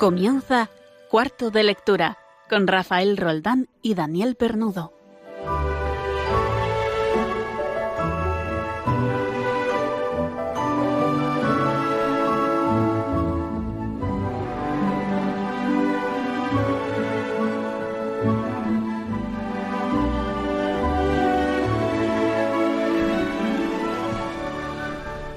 [0.00, 0.70] Comienza
[1.10, 2.16] Cuarto de Lectura
[2.48, 4.94] con Rafael Roldán y Daniel Pernudo.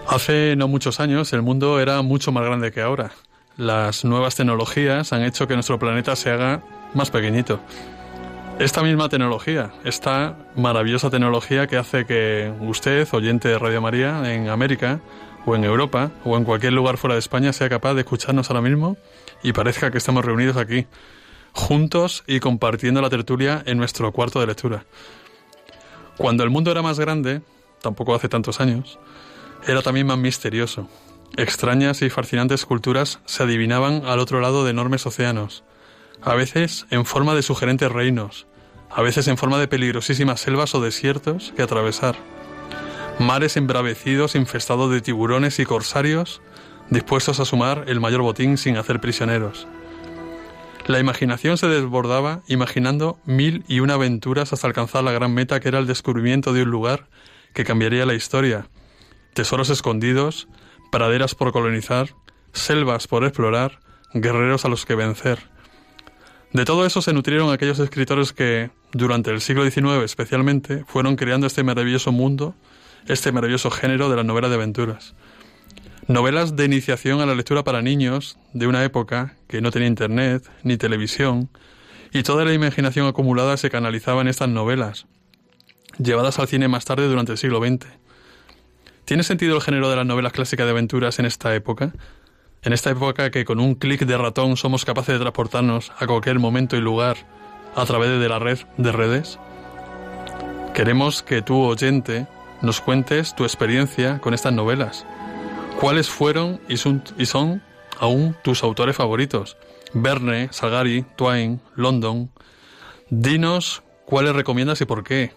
[0.08, 3.12] Hace no muchos años el mundo era mucho más grande que ahora.
[3.58, 6.64] Las nuevas tecnologías han hecho que nuestro planeta se haga
[6.96, 7.60] más pequeñito.
[8.58, 14.50] Esta misma tecnología, esta maravillosa tecnología que hace que usted, oyente de Radio María en
[14.50, 15.02] América
[15.46, 18.62] o en Europa o en cualquier lugar fuera de España, sea capaz de escucharnos ahora
[18.62, 18.98] mismo
[19.44, 20.88] y parezca que estamos reunidos aquí,
[21.52, 24.86] juntos y compartiendo la tertulia en nuestro cuarto de lectura.
[26.18, 27.42] Cuando el mundo era más grande,
[27.84, 28.98] tampoco hace tantos años,
[29.68, 30.90] era también más misterioso.
[31.36, 35.64] Extrañas y fascinantes culturas se adivinaban al otro lado de enormes océanos,
[36.22, 38.46] a veces en forma de sugerentes reinos,
[38.92, 42.16] a veces en forma de peligrosísimas selvas o desiertos que atravesar.
[43.18, 46.42] Mares embravecidos infestados de tiburones y corsarios
[46.92, 49.68] dispuestos a sumar el mayor botín sin hacer prisioneros.
[50.86, 55.70] La imaginación se desbordaba imaginando mil y una aventuras hasta alcanzar la gran meta que
[55.70, 57.08] era el descubrimiento de un lugar
[57.54, 58.68] que cambiaría la historia
[59.34, 60.48] tesoros escondidos,
[60.94, 62.14] praderas por colonizar,
[62.52, 63.80] selvas por explorar,
[64.14, 65.40] guerreros a los que vencer.
[66.52, 71.48] De todo eso se nutrieron aquellos escritores que, durante el siglo XIX especialmente, fueron creando
[71.48, 72.54] este maravilloso mundo,
[73.08, 75.16] este maravilloso género de la novela de aventuras.
[76.08, 80.48] Novelas de iniciación a la lectura para niños de una época que no tenía internet
[80.62, 81.50] ni televisión,
[82.12, 85.08] y toda la imaginación acumulada se canalizaba en estas novelas,
[85.98, 87.88] llevadas al cine más tarde durante el siglo XX.
[89.14, 91.94] ¿Tiene sentido el género de las novelas clásicas de aventuras en esta época?
[92.64, 96.40] En esta época que con un clic de ratón somos capaces de transportarnos a cualquier
[96.40, 97.18] momento y lugar
[97.76, 99.38] a través de la red de redes.
[100.74, 102.26] Queremos que tú, oyente,
[102.64, 105.06] nos cuentes tu experiencia con estas novelas.
[105.80, 107.62] ¿Cuáles fueron y son, y son
[108.00, 109.58] aún tus autores favoritos?
[109.94, 112.32] Verne, Salgari, Twain, London.
[113.12, 115.34] Dinos cuáles recomiendas y por qué.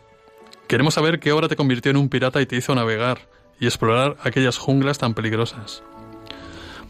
[0.67, 4.17] Queremos saber qué obra te convirtió en un pirata y te hizo navegar y explorar
[4.23, 5.83] aquellas junglas tan peligrosas.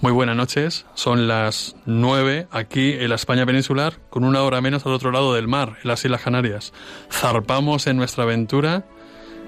[0.02, 4.84] Muy buenas noches, son las nueve aquí en la España peninsular, con una hora menos
[4.84, 6.74] al otro lado del mar, en las Islas Canarias.
[7.10, 8.84] Zarpamos en nuestra aventura,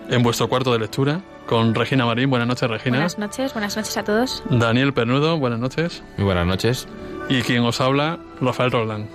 [0.09, 2.31] en vuestro cuarto de lectura, con Regina Marín.
[2.31, 2.97] Buenas noches, Regina.
[2.97, 4.43] Buenas noches, buenas noches a todos.
[4.49, 6.03] Daniel Pernudo, buenas noches.
[6.17, 6.89] Muy buenas noches.
[7.29, 9.07] Y quien os habla, Rafael Roland.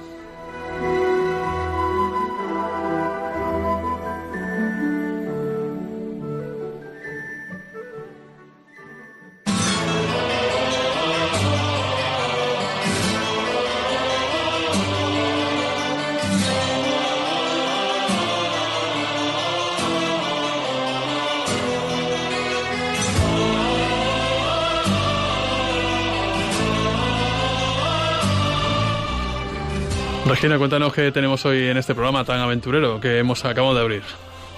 [30.25, 34.03] Regina, cuéntanos qué tenemos hoy en este programa tan aventurero que hemos acabado de abrir.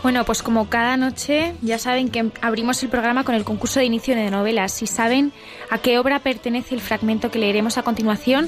[0.03, 3.85] Bueno, pues como cada noche ya saben que abrimos el programa con el concurso de
[3.85, 4.71] inicio de novelas.
[4.71, 5.33] Si saben
[5.71, 8.47] a qué obra pertenece el fragmento que leeremos a continuación,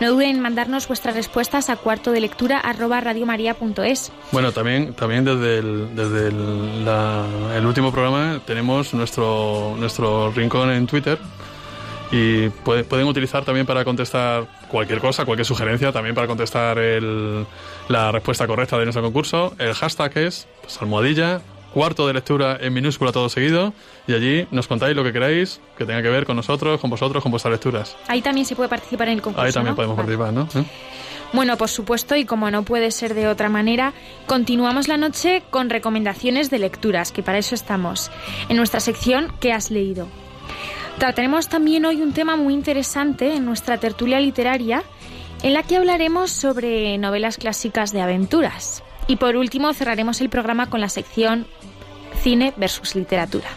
[0.00, 4.12] no duden en mandarnos vuestras respuestas a cuarto de lectura arroba radiomaria.es.
[4.30, 6.86] Bueno, también, también desde, el, desde el,
[7.56, 11.18] el último programa tenemos nuestro, nuestro rincón en Twitter
[12.12, 17.46] y pueden utilizar también para contestar cualquier cosa, cualquier sugerencia, también para contestar el,
[17.88, 19.54] la respuesta correcta de nuestro concurso.
[19.58, 21.40] El hashtag es pues, almohadilla,
[21.72, 23.72] cuarto de lectura en minúscula todo seguido,
[24.06, 27.22] y allí nos contáis lo que queráis que tenga que ver con nosotros, con vosotros,
[27.22, 27.96] con vuestras lecturas.
[28.08, 29.46] Ahí también se puede participar en el concurso.
[29.46, 29.76] Ahí también ¿no?
[29.76, 30.42] podemos participar, ¿no?
[30.54, 30.64] ¿Eh?
[31.32, 33.94] Bueno, por supuesto, y como no puede ser de otra manera,
[34.26, 38.10] continuamos la noche con recomendaciones de lecturas, que para eso estamos,
[38.50, 40.08] en nuestra sección ¿Qué has leído?
[40.98, 44.82] Trataremos también hoy un tema muy interesante en nuestra tertulia literaria,
[45.42, 48.82] en la que hablaremos sobre novelas clásicas de aventuras.
[49.08, 51.46] Y por último cerraremos el programa con la sección
[52.22, 53.48] Cine versus Literatura.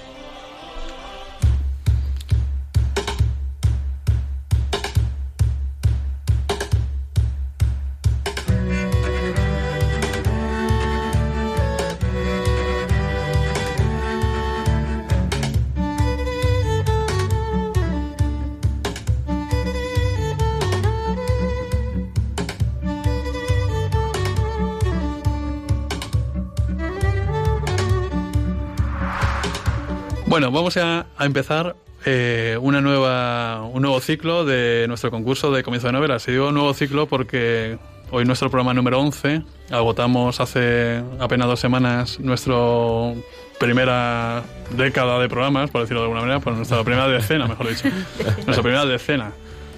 [30.35, 35.63] Bueno, vamos a, a empezar eh, una nueva, un nuevo ciclo de nuestro concurso de
[35.63, 36.27] comienzo de novelas.
[36.27, 37.77] Y digo nuevo ciclo porque
[38.11, 43.15] hoy nuestro programa número 11, agotamos hace apenas dos semanas nuestro
[43.61, 47.87] primera década de programas, por decirlo de alguna manera, pues nuestra primera decena, mejor dicho.
[48.45, 49.31] nuestra primera decena.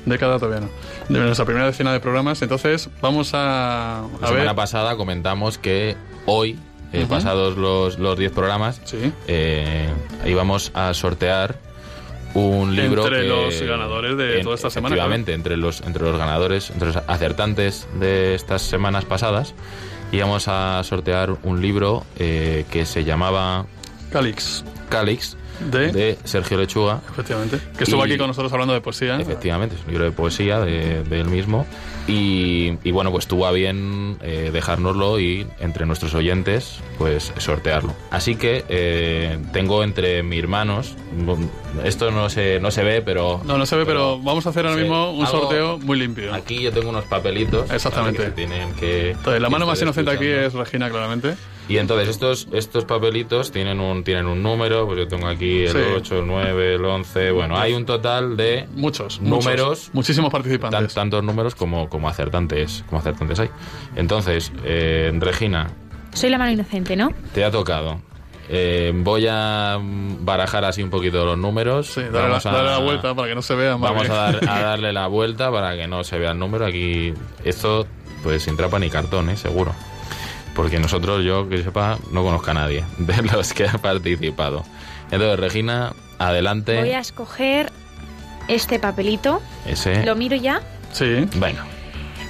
[0.08, 0.70] Década todavía no.
[1.14, 2.42] De nuestra primera decena de programas.
[2.42, 4.30] Entonces, vamos a, a La ver.
[4.30, 5.96] semana pasada comentamos que
[6.26, 6.58] hoy,
[6.94, 9.12] eh, pasados los, los 10 programas, Sí.
[9.28, 9.90] eh,
[10.26, 11.60] íbamos a sortear
[12.34, 16.18] un libro Entre que- los ganadores de toda esta semana, Efectivamente, entre los entre los
[16.18, 19.54] ganadores, entre los acertantes de estas semanas pasadas,
[20.12, 23.66] íbamos a sortear un libro eh, que se llamaba
[24.12, 24.64] Calix.
[24.90, 25.36] Calix
[25.72, 27.02] De, de Sergio Lechuga.
[27.12, 27.60] efectivamente.
[27.78, 29.20] Que estuvo Y- aquí con nosotros hablando de poesía.
[29.20, 31.66] Efectivamente, es un libro de poesía de, de él mismo.
[32.08, 37.94] Y, y bueno, pues tuvo a bien eh, dejárnoslo y entre nuestros oyentes, pues sortearlo.
[38.12, 40.96] Así que eh, tengo entre mis hermanos,
[41.84, 43.42] esto no se, no se ve, pero.
[43.44, 46.34] No, no se ve, pero, vamos a hacer ahora mismo un sorteo muy limpio.
[46.34, 47.70] Aquí yo tengo unos papelitos.
[47.72, 48.24] Exactamente.
[48.24, 49.12] que tienen que.
[49.12, 51.36] Entonces, la mano más inocente aquí es Regina, claramente.
[51.70, 55.72] Y entonces estos, estos papelitos tienen un, tienen un número, pues yo tengo aquí el
[55.72, 55.78] Sí.
[55.98, 57.32] 8, el 9, el 11.
[57.32, 59.20] Bueno, hay un total de Muchos.
[59.22, 59.46] Números.
[59.68, 59.90] muchos.
[59.94, 60.94] Muchísimos tan- participantes.
[60.94, 63.50] tantos números como, como acertantes como acertantes hay.
[63.96, 65.68] Entonces, eh, Regina,
[66.14, 67.12] Soy la mano inocente, ¿no?
[67.34, 68.00] te ha tocado.
[68.50, 71.88] Eh, voy a barajar así un poquito los números.
[71.88, 74.10] Sí, dale, la, Vamos a- dale la vuelta para que no se vea más Vamos
[74.10, 76.66] a, dar- a darle la vuelta para que no se vea el número.
[76.66, 77.86] Aquí, esto,
[78.24, 79.36] pues sin trapa ni cartón, ¿eh?
[79.36, 79.74] seguro.
[80.58, 84.66] Porque nosotros, yo que sepa, no conozco a nadie de los que ha participado.
[85.12, 86.80] Entonces, Regina, adelante.
[86.80, 87.72] Voy a escoger
[88.50, 89.40] este papelito.
[89.68, 90.04] Ese.
[90.04, 90.62] Lo miro ya.
[90.92, 91.28] Sí.
[91.38, 91.62] Bueno,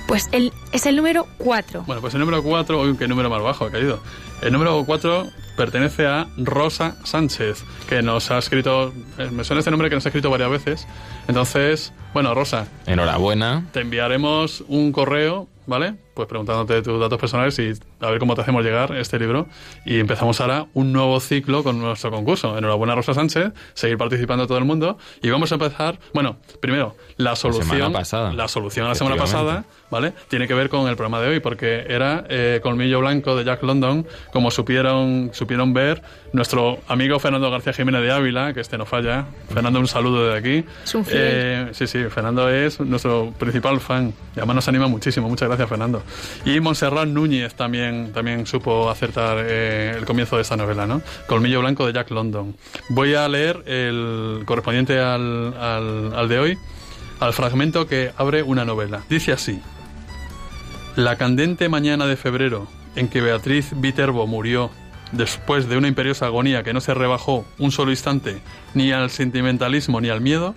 [0.08, 1.84] Pues el, es el número 4.
[1.88, 4.00] Bueno, pues el número 4, uy, qué número más bajo ha caído.
[4.42, 9.72] El número 4 pertenece a Rosa Sánchez, que nos ha escrito, eh, me suena este
[9.72, 10.88] nombre que nos ha escrito varias veces.
[11.30, 13.66] Entonces, bueno, Rosa, enhorabuena.
[13.72, 15.96] te enviaremos un correo, ¿vale?
[16.14, 19.48] Pues preguntándote tus datos personales y a ver cómo te hacemos llegar este libro.
[19.86, 22.58] Y empezamos ahora un nuevo ciclo con nuestro concurso.
[22.58, 24.98] Enhorabuena, Rosa Sánchez, seguir participando todo el mundo.
[25.22, 27.94] Y vamos a empezar, bueno, primero, la solución.
[27.94, 28.34] pasada.
[28.34, 30.14] La solución a la semana pasada, ¿vale?
[30.28, 33.64] Tiene que ver con el programa de hoy, porque era eh, Colmillo Blanco de Jack
[33.64, 36.02] London, como supieron, supieron ver
[36.34, 39.26] nuestro amigo Fernando García Jiménez de Ávila, que este no falla.
[39.54, 40.70] Fernando, un saludo desde aquí.
[40.84, 41.20] Es un fiel.
[41.22, 44.14] Eh, sí, sí, Fernando es nuestro principal fan.
[44.36, 45.30] Y además nos anima muchísimo.
[45.30, 46.04] Muchas gracias, Fernando.
[46.46, 51.02] Y Montserrat Núñez también, también supo acertar eh, el comienzo de esta novela, ¿no?
[51.28, 52.56] Colmillo Blanco de Jack London.
[52.90, 56.58] Voy a leer el correspondiente al, al, al de hoy,
[57.20, 59.02] al fragmento que abre una novela.
[59.10, 59.62] Dice así.
[60.96, 64.72] La candente mañana de febrero en que Beatriz Viterbo murió
[65.12, 68.42] después de una imperiosa agonía que no se rebajó un solo instante
[68.74, 70.56] ni al sentimentalismo ni al miedo,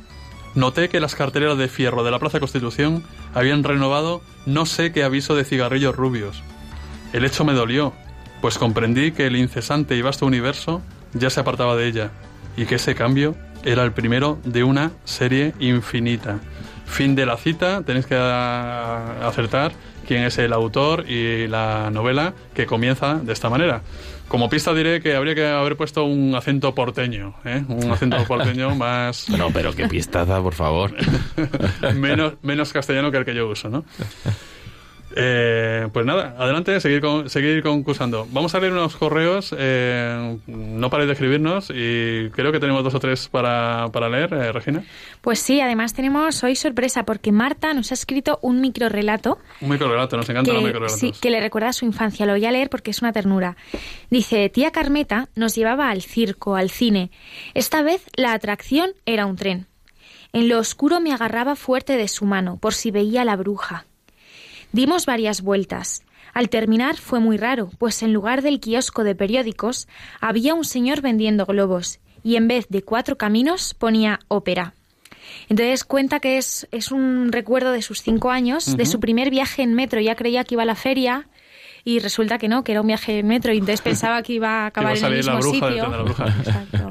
[0.55, 3.05] noté que las carteras de fierro de la Plaza Constitución
[3.35, 6.43] habían renovado no sé qué aviso de cigarrillos rubios.
[7.12, 7.93] El hecho me dolió,
[8.41, 12.11] pues comprendí que el incesante y vasto universo ya se apartaba de ella
[12.57, 13.35] y que ese cambio
[13.65, 16.39] era el primero de una serie infinita.
[16.87, 19.73] Fin de la cita, tenéis que ah, acertar
[20.07, 23.82] quién es el autor y la novela que comienza de esta manera.
[24.31, 27.65] Como pista diré que habría que haber puesto un acento porteño, ¿eh?
[27.67, 30.94] un acento porteño más No, pero qué pistaza, por favor.
[31.96, 33.84] menos, menos castellano que el que yo uso, ¿no?
[35.17, 38.26] Eh, pues nada, adelante, seguir, con, seguir concursando.
[38.31, 42.94] Vamos a leer unos correos, eh, no paréis de escribirnos y creo que tenemos dos
[42.94, 44.84] o tres para, para leer, eh, Regina.
[45.20, 50.17] Pues sí, además tenemos hoy sorpresa porque Marta nos ha escrito un microrelato Un microrelato,
[50.17, 50.98] nos encantan los microrelatos.
[50.98, 52.26] sí, que le recuerda a su infancia.
[52.26, 53.56] Lo voy a leer porque es una ternura.
[54.10, 57.10] Dice, tía Carmeta nos llevaba al circo, al cine.
[57.55, 59.67] Esta vez la atracción era un tren.
[60.32, 63.86] En lo oscuro me agarraba fuerte de su mano por si veía a la bruja.
[64.72, 66.05] Dimos varias vueltas.
[66.32, 69.89] Al terminar fue muy raro, pues en lugar del kiosco de periódicos
[70.20, 74.74] había un señor vendiendo globos y en vez de cuatro caminos ponía ópera.
[75.48, 79.62] Entonces cuenta que es, es un recuerdo de sus cinco años, de su primer viaje
[79.62, 80.00] en metro.
[80.00, 81.29] Ya creía que iba a la feria
[81.84, 84.49] y resulta que no, que era un viaje en metro y entonces pensaba que iba
[84.49, 85.89] a iba acabar a en el salir la mismo bruja sitio.
[85.91, 86.27] la bruja.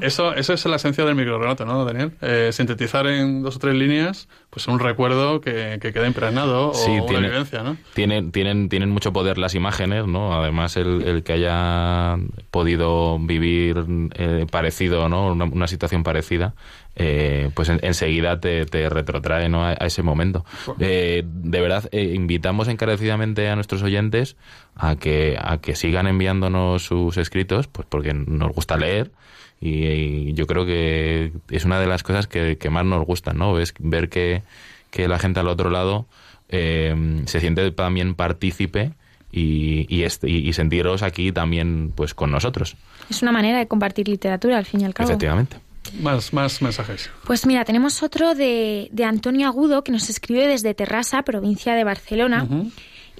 [0.02, 2.12] Eso, eso es la esencia del microrelato, ¿no, Daniel?
[2.22, 6.90] Eh, sintetizar en dos o tres líneas pues un recuerdo que, que queda impregnado Sí,
[6.90, 7.76] o una tiene- vivencia, ¿no?
[7.94, 10.32] Tienen, tienen, tienen mucho poder las imágenes, ¿no?
[10.32, 12.16] Además, el, el que haya
[12.50, 15.32] podido vivir eh, parecido, ¿no?
[15.32, 16.54] Una, una situación parecida,
[17.02, 19.64] eh, pues enseguida te, retrotrae ¿no?
[19.64, 20.44] a, ese momento.
[20.78, 24.36] Eh, de verdad, eh, invitamos encarecidamente a nuestros oyentes
[24.76, 29.12] a que, a que sigan enviándonos sus escritos, pues porque nos gusta leer.
[29.60, 33.58] Y, yo creo que es una de las cosas que, más nos gustan, ¿no?
[33.58, 34.42] Es ver que,
[34.90, 36.06] que la gente al otro lado
[36.50, 38.92] se siente también partícipe
[39.32, 42.76] y, y, este, y, sentiros aquí también pues con nosotros.
[43.08, 45.08] Es una manera de compartir literatura, al fin y al cabo.
[45.08, 45.69] Efectivamente.
[46.00, 47.10] Más, más mensajes.
[47.24, 51.84] Pues mira, tenemos otro de, de Antonio Agudo que nos escribe desde Terrassa, provincia de
[51.84, 52.46] Barcelona.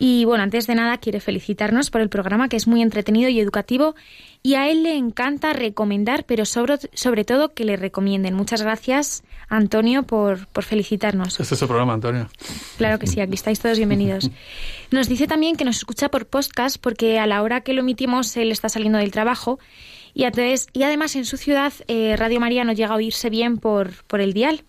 [0.03, 3.39] Y bueno, antes de nada quiere felicitarnos por el programa que es muy entretenido y
[3.39, 3.95] educativo
[4.43, 8.33] y a él le encanta recomendar, pero sobre, sobre todo que le recomienden.
[8.33, 11.39] Muchas gracias, Antonio, por, por felicitarnos.
[11.39, 12.31] Este es su programa, Antonio.
[12.79, 14.31] Claro que sí, aquí estáis todos bienvenidos.
[14.91, 18.37] Nos dice también que nos escucha por podcast porque a la hora que lo emitimos
[18.39, 19.61] él está saliendo del trabajo
[20.15, 24.21] y, además en su ciudad eh, Radio María no llega a oírse bien por, por
[24.21, 24.65] el dial.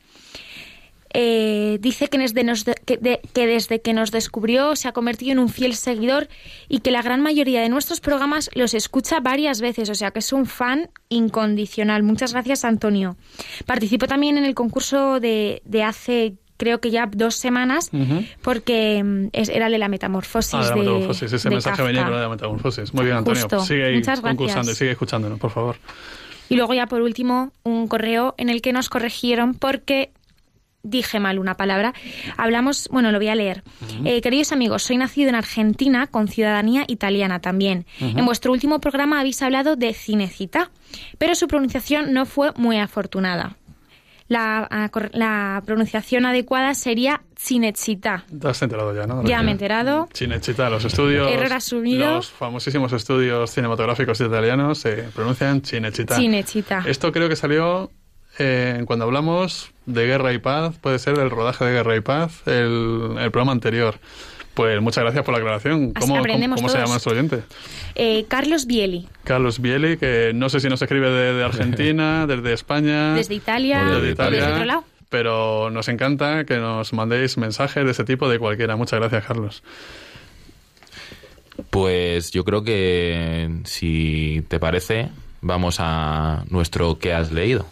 [1.13, 2.97] Eh, dice que desde, que,
[3.33, 6.29] desde que nos descubrió se ha convertido en un fiel seguidor
[6.69, 10.19] y que la gran mayoría de nuestros programas los escucha varias veces, o sea que
[10.19, 12.03] es un fan incondicional.
[12.03, 13.17] Muchas gracias, Antonio.
[13.65, 17.89] Participó también en el concurso de, hace creo que ya dos semanas,
[18.43, 20.53] porque mm, era de la metamorfosis.
[20.53, 22.93] Ah, de la metamorfosis, ese mensaje venía de la metamorfosis.
[22.93, 23.47] Muy bien, Antonio.
[23.61, 25.77] sigue ahí concursando y sigue escuchándonos, por favor.
[26.49, 30.11] Y luego ya por último, un correo en el que nos corrigieron porque
[30.83, 31.95] dije mal una palabra.
[32.37, 33.63] Hablamos, bueno, lo voy a leer.
[34.05, 37.87] Eh, queridos amigos, soy nacido en Argentina con ciudadanía italiana también.
[37.99, 40.69] En vuestro último programa habéis hablado de Cinecita,
[41.17, 43.57] pero su pronunciación no fue muy afortunada.
[44.31, 48.23] La, la pronunciación adecuada sería Cinecita.
[48.39, 49.25] Te has enterado ya, ¿no?
[49.25, 50.07] Ya me he enterado.
[50.13, 51.29] Cinecita, los estudios.
[51.51, 52.15] Asumido.
[52.15, 56.15] Los famosísimos estudios cinematográficos italianos se pronuncian Cinecita.
[56.15, 56.83] Cinecita.
[56.87, 57.91] Esto creo que salió
[58.39, 62.41] eh, cuando hablamos de Guerra y Paz, puede ser el rodaje de Guerra y Paz,
[62.45, 63.95] el, programa anterior.
[64.53, 65.93] Pues muchas gracias por la aclaración.
[65.93, 67.43] ¿Cómo, cómo, se llama nuestro oyente?
[67.95, 69.07] Eh, Carlos Bieli.
[69.23, 73.13] Carlos Bieli, que no sé si nos escribe de, Argentina, desde España.
[73.13, 73.85] Desde Italia.
[73.85, 74.39] Desde Italia.
[74.39, 74.83] Desde otro lado.
[75.09, 78.75] Pero nos encanta que nos mandéis mensajes de ese tipo de cualquiera.
[78.75, 79.63] Muchas gracias, Carlos.
[81.69, 85.09] Pues yo creo que si te parece,
[85.41, 87.65] vamos a nuestro ¿Qué has leído?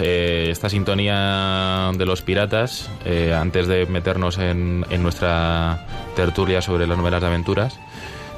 [0.00, 5.86] Eh, esta sintonía de los piratas, eh, antes de meternos en, en nuestra
[6.16, 7.78] tertulia sobre las novelas de aventuras,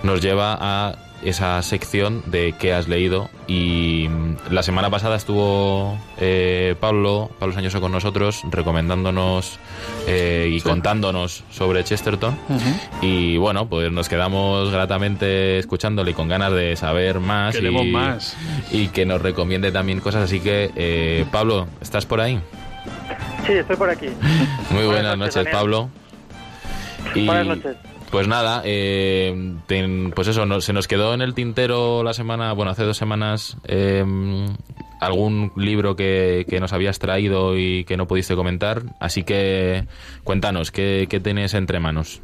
[0.02, 3.28] nos lleva a esa sección de qué has leído.
[3.46, 9.58] Y mm, la semana pasada estuvo eh, Pablo, Pablo Sañoso con nosotros recomendándonos
[10.06, 12.36] eh, y contándonos sobre Chesterton
[13.02, 18.36] y bueno pues nos quedamos gratamente escuchándole y con ganas de saber más y, más
[18.70, 22.40] y que nos recomiende también cosas así que eh, Pablo ¿estás por ahí?
[23.46, 24.06] Sí, estoy por aquí.
[24.70, 25.90] Muy buenas, noches, Pablo.
[27.14, 27.76] buenas noches.
[28.10, 29.32] Pues nada, eh,
[30.16, 34.04] pues eso, se nos quedó en el tintero la semana, bueno, hace dos semanas, eh,
[35.00, 38.82] algún libro que, nos habías traído y que no pudiste comentar.
[38.98, 39.84] Así que
[40.24, 42.20] cuéntanos, ¿qué, ¿qué tienes entre manos?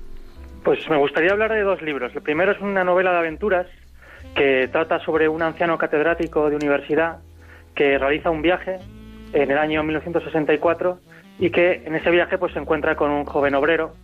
[0.64, 2.12] Pues me gustaría hablar de dos libros.
[2.16, 3.68] El primero es una novela de aventuras
[4.34, 7.18] que trata sobre un anciano catedrático de universidad
[7.76, 8.78] que realiza un viaje
[9.32, 10.98] en el año 1964
[11.38, 13.94] y que en ese viaje pues se encuentra con un joven obrero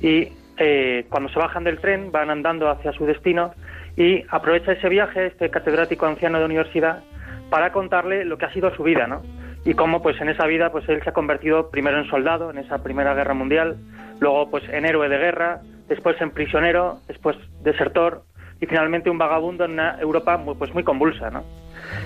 [0.00, 3.52] y eh, cuando se bajan del tren van andando hacia su destino
[3.96, 7.02] y aprovecha ese viaje este catedrático anciano de universidad
[7.50, 9.22] para contarle lo que ha sido su vida, ¿no?
[9.64, 12.58] Y cómo pues en esa vida pues él se ha convertido primero en soldado en
[12.58, 13.76] esa Primera Guerra Mundial,
[14.20, 18.22] luego pues en héroe de guerra, después en prisionero, después desertor
[18.60, 21.44] y finalmente un vagabundo en una Europa muy, pues muy convulsa, ¿no?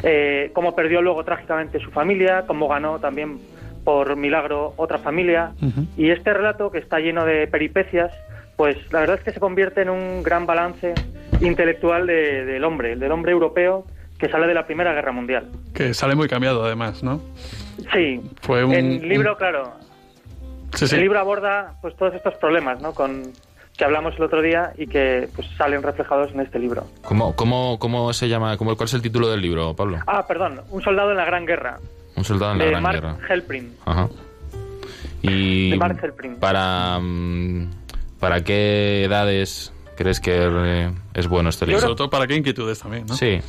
[0.03, 3.39] Eh, cómo perdió luego trágicamente su familia, cómo ganó también
[3.85, 5.53] por milagro otra familia
[5.97, 8.13] y este relato que está lleno de peripecias
[8.61, 10.93] pues la verdad es que se convierte en un gran balance
[11.41, 13.87] intelectual del hombre, del hombre europeo
[14.19, 15.47] que sale de la Primera Guerra Mundial.
[15.73, 17.23] Que sale muy cambiado además, ¿no?
[17.91, 19.73] Sí, Fue un- el libro, claro,
[20.75, 20.95] Sí, sí.
[20.97, 22.93] el libro aborda pues todos estos problemas, ¿no?
[22.93, 23.33] Con
[23.79, 26.87] que hablamos el otro día y que pues salen reflejados en este libro.
[27.03, 28.59] ¿Cómo, cómo, cómo se llama?
[28.59, 30.01] ¿Cómo, ¿Cuál es el título del libro, Pablo?
[30.07, 31.79] Ah, perdón, Un soldado en la Gran Guerra,
[32.15, 33.17] Un soldado en la de Gran Mark Guerra.
[33.27, 33.75] Helprin.
[33.87, 34.07] Ajá.
[35.23, 36.37] Y De Mark Helprin.
[36.37, 37.80] para mm,
[38.21, 41.81] para qué edades crees que eh, es bueno este Y libro?
[41.83, 43.17] sobre todo para qué inquietudes también, ¿no?
[43.17, 43.41] Sí.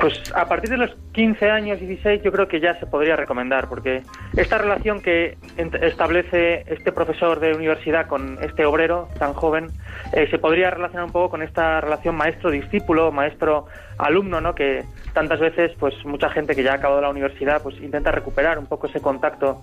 [0.00, 3.68] Pues a partir de los 15 años, 16, yo creo que ya se podría recomendar,
[3.68, 4.02] porque
[4.36, 5.36] esta relación que
[5.82, 9.68] establece este profesor de universidad con este obrero tan joven,
[10.14, 14.54] eh, se podría relacionar un poco con esta relación maestro-discípulo, maestro-alumno, ¿no?
[14.54, 18.58] Que tantas veces, pues mucha gente que ya ha acabado la universidad, pues intenta recuperar
[18.58, 19.62] un poco ese contacto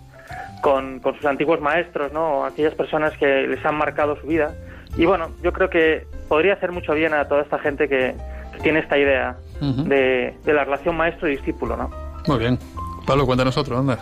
[0.62, 2.45] con, con sus antiguos maestros, ¿no?
[2.45, 4.53] Aquellas personas que les han marcado su vida.
[4.95, 8.15] Y bueno, yo creo que podría hacer mucho bien a toda esta gente que
[8.61, 9.83] tiene esta idea Ujú.
[9.83, 11.89] de, de la relación maestro-discípulo, ¿no?
[12.27, 12.59] Muy bien.
[13.05, 13.97] Pablo, cuéntanos otro, anda.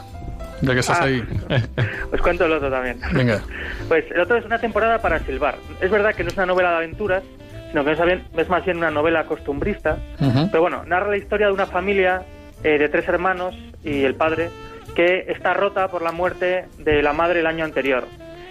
[0.61, 1.03] Ya que estás Ah.
[1.05, 1.23] ahí.
[2.13, 2.99] Os cuento el otro también.
[3.13, 3.39] Venga.
[3.87, 5.55] Pues el otro es una temporada para silbar.
[5.79, 7.23] Es verdad que no es una novela de aventuras,
[7.69, 9.97] sino que es, más bien una novela costumbrista.
[10.19, 10.49] Ujú.
[10.51, 12.23] Pero bueno, narra la historia de una familia
[12.63, 14.49] eh, de tres hermanos y el padre
[14.95, 18.05] que está rota por la muerte de la madre el año anterior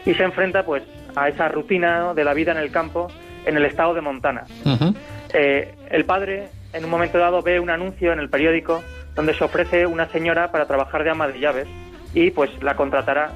[0.07, 0.85] y se enfrenta pues
[1.17, 2.15] a esa rutina ¿no?
[2.15, 3.09] de la vida en el campo
[3.45, 4.45] en el estado de Montana.
[4.65, 4.95] Ujú.
[5.33, 8.83] Eh, el padre, en un momento dado, ve un anuncio en el periódico
[9.15, 11.69] donde se ofrece una señora para trabajar de ama de llaves
[12.15, 13.33] y pues la contratará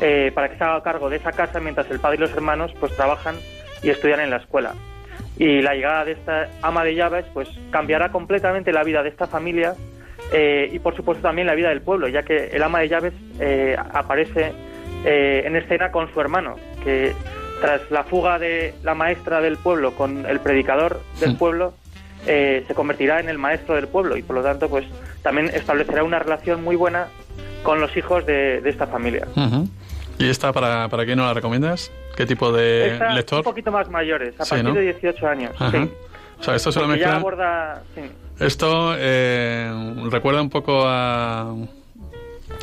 [0.00, 2.72] eh, para que se haga cargo de esa casa mientras el padre y los hermanos
[2.78, 3.36] pues trabajan
[3.82, 4.74] y estudian en la escuela.
[5.36, 9.26] Y la llegada de esta ama de llaves pues cambiará completamente la vida de esta
[9.26, 9.74] familia
[10.32, 13.14] eh, y por supuesto también la vida del pueblo, ya que el ama de llaves
[13.92, 14.52] aparece
[15.04, 17.12] en escena con su hermano, que
[17.60, 21.36] tras la fuga de la maestra del pueblo con el predicador del Sí.
[21.36, 21.74] pueblo,
[22.26, 24.84] eh, se convertirá en el maestro del pueblo y por lo tanto pues
[25.22, 27.08] también establecerá una relación muy buena
[27.62, 29.26] con los hijos de, de esta familia.
[30.18, 31.90] ¿Y esta para, para quién no la recomiendas?
[32.16, 33.42] ¿Qué tipo de Esta, un lector?
[33.44, 34.74] poquito más mayores, a Sí, partir ¿no?
[34.74, 35.52] de 18 años.
[35.70, 35.90] Sí.
[36.38, 37.20] O sea, esto se lo Porque ya mezcla.
[37.20, 37.82] aborda...
[37.94, 38.02] sí.
[38.38, 39.70] Esto eh,
[40.10, 41.54] recuerda un poco a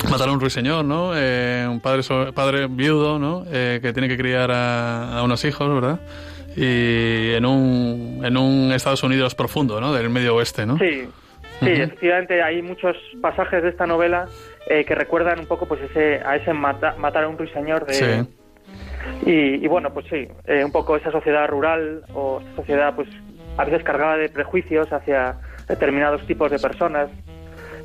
[0.09, 1.11] Matar a un ruiseñor, ¿no?
[1.15, 3.43] Eh, un padre, so- padre viudo, ¿no?
[3.51, 5.99] Eh, que tiene que criar a, a unos hijos, ¿verdad?
[6.55, 9.93] Y en un, en un Estados Unidos profundo, ¿no?
[9.93, 10.77] Del medio oeste, ¿no?
[10.79, 11.07] Sí,
[11.59, 14.25] sí, efectivamente hay muchos pasajes de esta novela
[14.67, 17.93] eh, que recuerdan un poco pues ese a ese mata- matar a un ruiseñor de
[17.93, 18.05] Sí.
[19.25, 23.07] y, y bueno pues sí eh, un poco esa sociedad rural o sociedad pues
[23.57, 25.35] a veces cargada de prejuicios hacia
[25.67, 27.09] determinados tipos de personas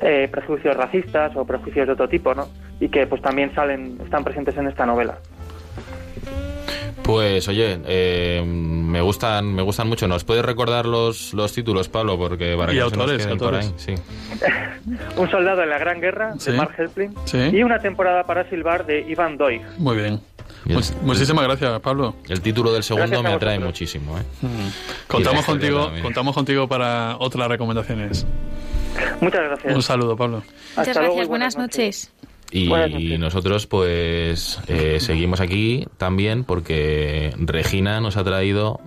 [0.01, 2.47] eh, prejuicios racistas o prejuicios de otro tipo no
[2.79, 5.17] y que pues también salen están presentes en esta novela
[7.03, 10.07] Pues oye, eh, me gustan me gustan mucho.
[10.09, 12.17] ¿Nos puedes recordar los, los títulos, Pablo?
[12.17, 13.65] Porque para Y que no se nos autores, por autores.
[13.67, 13.73] ahí.
[13.77, 13.95] Sí.
[15.21, 16.51] un soldado en la gran guerra Sí.
[16.51, 17.37] de Mark Helplin Sí.
[17.53, 20.19] y una temporada para silbar de Ivan Doig Muy bien.
[20.65, 22.15] Much- muchísimas gracias, Pablo.
[22.27, 24.17] El título del segundo me atrae muchísimo.
[24.17, 24.23] ¿eh?
[25.07, 28.25] Contamos historia contigo, contamos contigo para otras recomendaciones.
[29.21, 30.43] Muchas gracias Un saludo, Pablo.
[30.75, 32.13] Hasta Muchas luego y gracias, buenas noches.
[32.49, 33.19] Y Buenas noches.
[33.19, 38.79] nosotros pues eh, seguimos aquí también porque Regina nos ha traído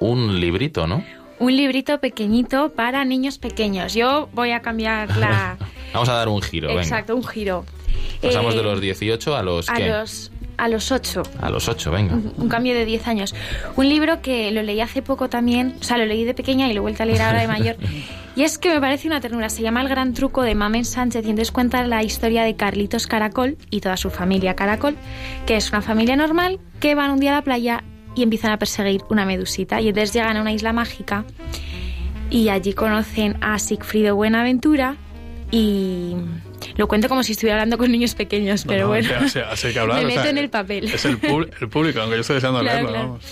[0.00, 1.04] un librito, ¿no?
[1.38, 3.92] Un librito pequeñito para niños pequeños.
[3.94, 5.58] Yo voy a cambiar la...
[5.92, 6.82] Vamos a dar un giro, venga.
[6.82, 7.66] Exacto, un giro.
[8.22, 9.88] Pasamos Eh, de los 18 a los a ¿qué?
[9.88, 10.31] los
[10.62, 11.24] a los 8.
[11.40, 12.14] A los 8, venga.
[12.14, 13.34] Un cambio de 10 años.
[13.74, 16.72] Un libro que lo leí hace poco también, o sea, lo leí de pequeña y
[16.72, 17.76] lo he vuelto a leer ahora de mayor.
[18.34, 19.50] Y es que me parece una ternura.
[19.50, 23.06] Se llama El Gran Truco de Mamen Sánchez y entonces cuenta la historia de Carlitos
[23.06, 24.96] Caracol y toda su familia Caracol,
[25.44, 28.58] que es una familia normal que van un día a la playa y empiezan a
[28.58, 29.82] perseguir una medusita.
[29.82, 31.26] Y entonces llegan a una isla mágica
[32.30, 34.96] y allí conocen a Sigfrido Buenaventura
[35.50, 36.16] y
[36.76, 39.10] lo cuento como si estuviera hablando con niños pequeños, pero No, no, bueno.
[39.26, 39.98] así, así hay que hablar.
[40.00, 40.84] Me o sea, meto en el papel.
[40.92, 42.90] Es el, pub- el público, aunque yo estoy deseando Claro, leerlo.
[42.92, 43.08] claro.
[43.08, 43.24] vamos.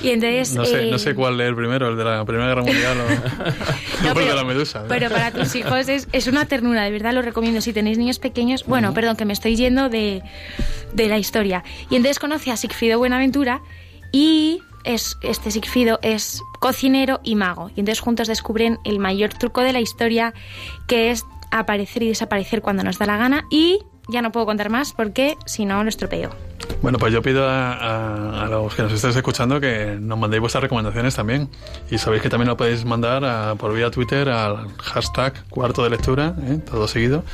[0.00, 2.62] Y entonces, No sé, eh, no sé cuál leer primero, el de la Primera Guerra
[2.62, 4.82] Mundial o, No, o el de pero- la Medusa.
[4.82, 4.88] ¿no?
[4.88, 7.60] Pero para tus hijos es, es una ternura, de verdad lo recomiendo.
[7.60, 10.22] Si tenéis niños pequeños, bueno, perdón, que me estoy yendo de,
[10.92, 11.64] de la historia.
[11.90, 13.60] Y entonces conoce a Sigfrido Buenaventura
[14.12, 17.70] y es, este Sigfrido es cocinero y mago.
[17.74, 20.32] Y entonces juntos descubren el mayor truco de la historia,
[20.86, 23.44] que es aparecer y desaparecer cuando nos da la gana.
[23.50, 23.78] Y
[24.10, 26.30] ya no puedo contar más porque si no lo estropeo.
[26.82, 30.40] Bueno, pues yo pido a, a- a los que nos estéis escuchando que nos mandéis
[30.40, 31.48] vuestras recomendaciones también.
[31.90, 35.90] Y sabéis que también lo podéis mandar a- por vía Twitter al hashtag cuarto de
[35.90, 36.58] lectura, ¿eh?
[36.70, 37.24] todo seguido.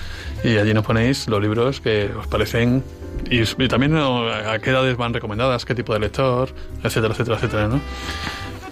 [0.43, 2.83] Y allí nos ponéis los libros que os parecen
[3.31, 6.51] y, y también a qué edades van recomendadas, qué tipo de lector,
[6.83, 7.81] etcétera, etcétera, etcétera, ¿no?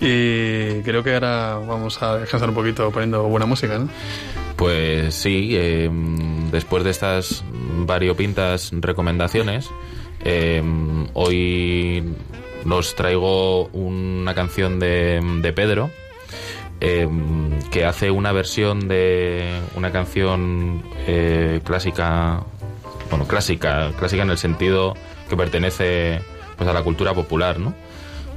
[0.00, 3.88] Y creo que ahora vamos a descansar un poquito poniendo buena música, ¿no?
[4.56, 5.90] Pues sí, eh,
[6.50, 7.44] después de estas
[7.86, 9.68] variopintas recomendaciones,
[10.24, 10.62] eh,
[11.14, 12.14] hoy
[12.64, 15.90] nos traigo una canción de, de Pedro,
[16.84, 17.08] eh,
[17.70, 22.42] que hace una versión de una canción eh, clásica,
[23.08, 24.94] bueno, clásica, clásica en el sentido
[25.28, 26.20] que pertenece
[26.56, 27.72] pues a la cultura popular, ¿no?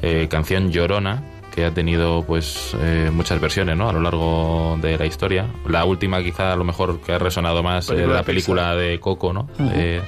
[0.04, 1.24] Eh, canción Llorona,
[1.56, 3.90] que ha tenido pues eh, muchas versiones ¿no?
[3.90, 5.48] a lo largo de la historia.
[5.68, 9.32] La última quizá a lo mejor que ha resonado más es la película de Coco
[9.32, 9.48] ¿no?
[9.60, 10.02] Eh,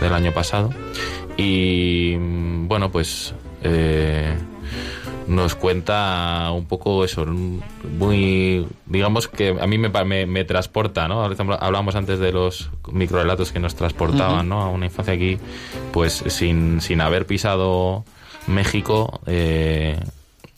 [0.00, 0.70] del año pasado.
[1.36, 3.34] Y mm, bueno, pues
[3.64, 4.36] eh,
[5.26, 11.22] nos cuenta un poco eso, muy, digamos que a mí me, me, me transporta, ¿no?
[11.24, 14.62] Hablábamos antes de los microrelatos que nos transportaban, ¿no?
[14.62, 15.38] A una infancia aquí,
[15.92, 18.04] pues sin, sin haber pisado
[18.46, 19.98] México, eh,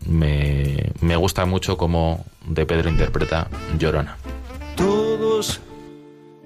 [0.06, 4.16] me, me gusta mucho cómo De Pedro interpreta Llorona.
[4.76, 5.60] Todos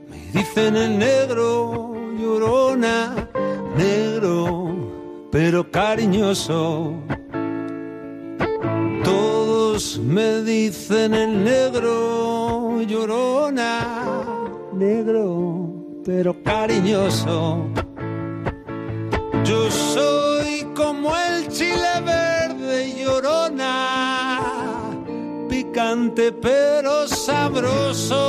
[0.08, 3.28] me dicen el negro, llorona,
[3.76, 4.76] negro,
[5.30, 6.94] pero cariñoso.
[9.04, 14.24] Todos me dicen el negro, llorona,
[14.72, 15.68] negro,
[16.04, 17.66] pero cariñoso.
[19.44, 22.37] Yo soy como el chile verde,
[22.94, 24.10] llorona,
[25.48, 28.22] picante pero sabroso.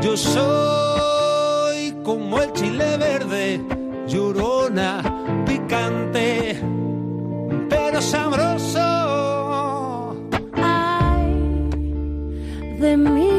[0.00, 3.60] Yo soy como el chile verde,
[4.06, 5.02] llorona,
[5.46, 6.60] picante
[7.68, 8.80] pero sabroso.
[10.54, 11.68] Ay,
[12.80, 13.31] de mi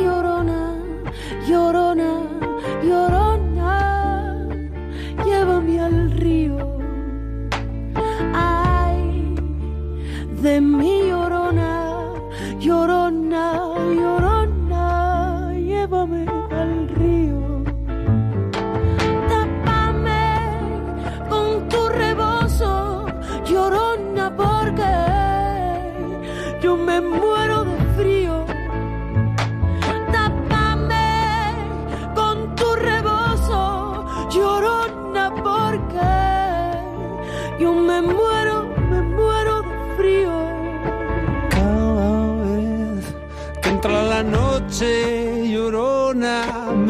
[10.54, 10.93] de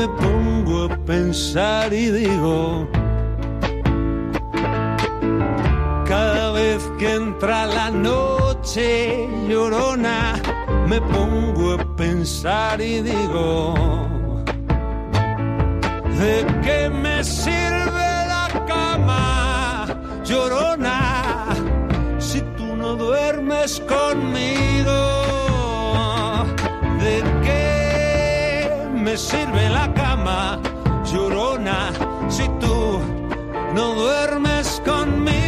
[0.03, 2.89] me pongo a pensar y digo.
[6.05, 10.33] Cada vez que entra la noche llorona,
[10.89, 13.75] me pongo a pensar y digo.
[16.19, 19.85] ¿De qué me sirve la cama,
[20.25, 21.55] llorona,
[22.19, 25.12] si tú no duermes conmigo?
[29.17, 30.59] Sirve la cama,
[31.05, 31.91] llorona,
[32.29, 32.99] si tú
[33.75, 35.42] no duermes conmigo?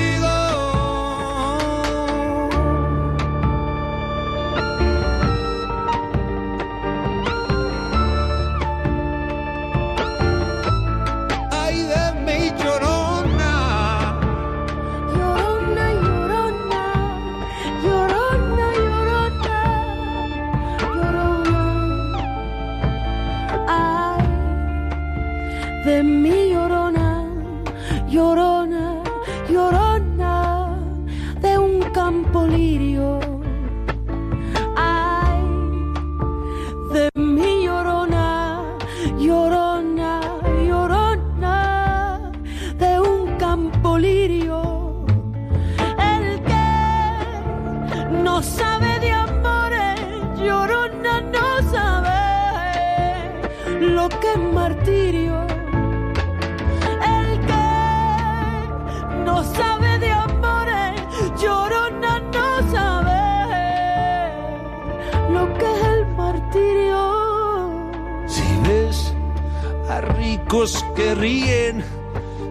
[70.55, 71.83] Ricos que ríen,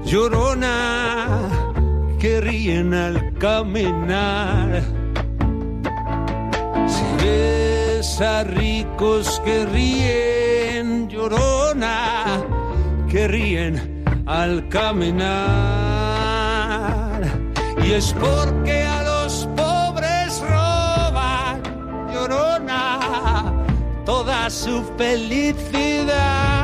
[0.04, 1.48] llorona,
[2.18, 4.82] que ríen al caminar.
[6.86, 12.42] Si ves a ricos que ríen, llorona,
[13.08, 15.22] que ríen al caminar.
[17.82, 21.62] Y es porque a los pobres roban,
[22.12, 23.50] llorona,
[24.04, 26.63] toda su felicidad.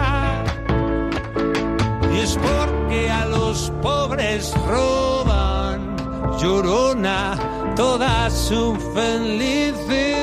[2.22, 5.96] Es porque a los pobres roban,
[6.38, 7.38] llorona,
[7.76, 10.20] toda su felicidad.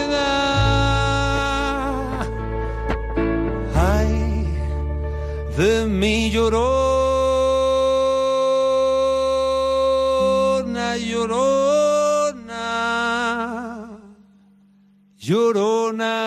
[5.58, 6.68] de mi llorona,
[10.98, 12.68] llorona,
[15.18, 16.18] llorona.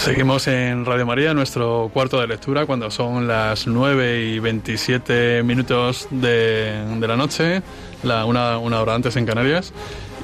[0.00, 6.08] Seguimos en Radio María, nuestro cuarto de lectura, cuando son las 9 y 27 minutos
[6.10, 7.60] de, de la noche,
[8.02, 9.74] la, una, una, hora antes en Canarias.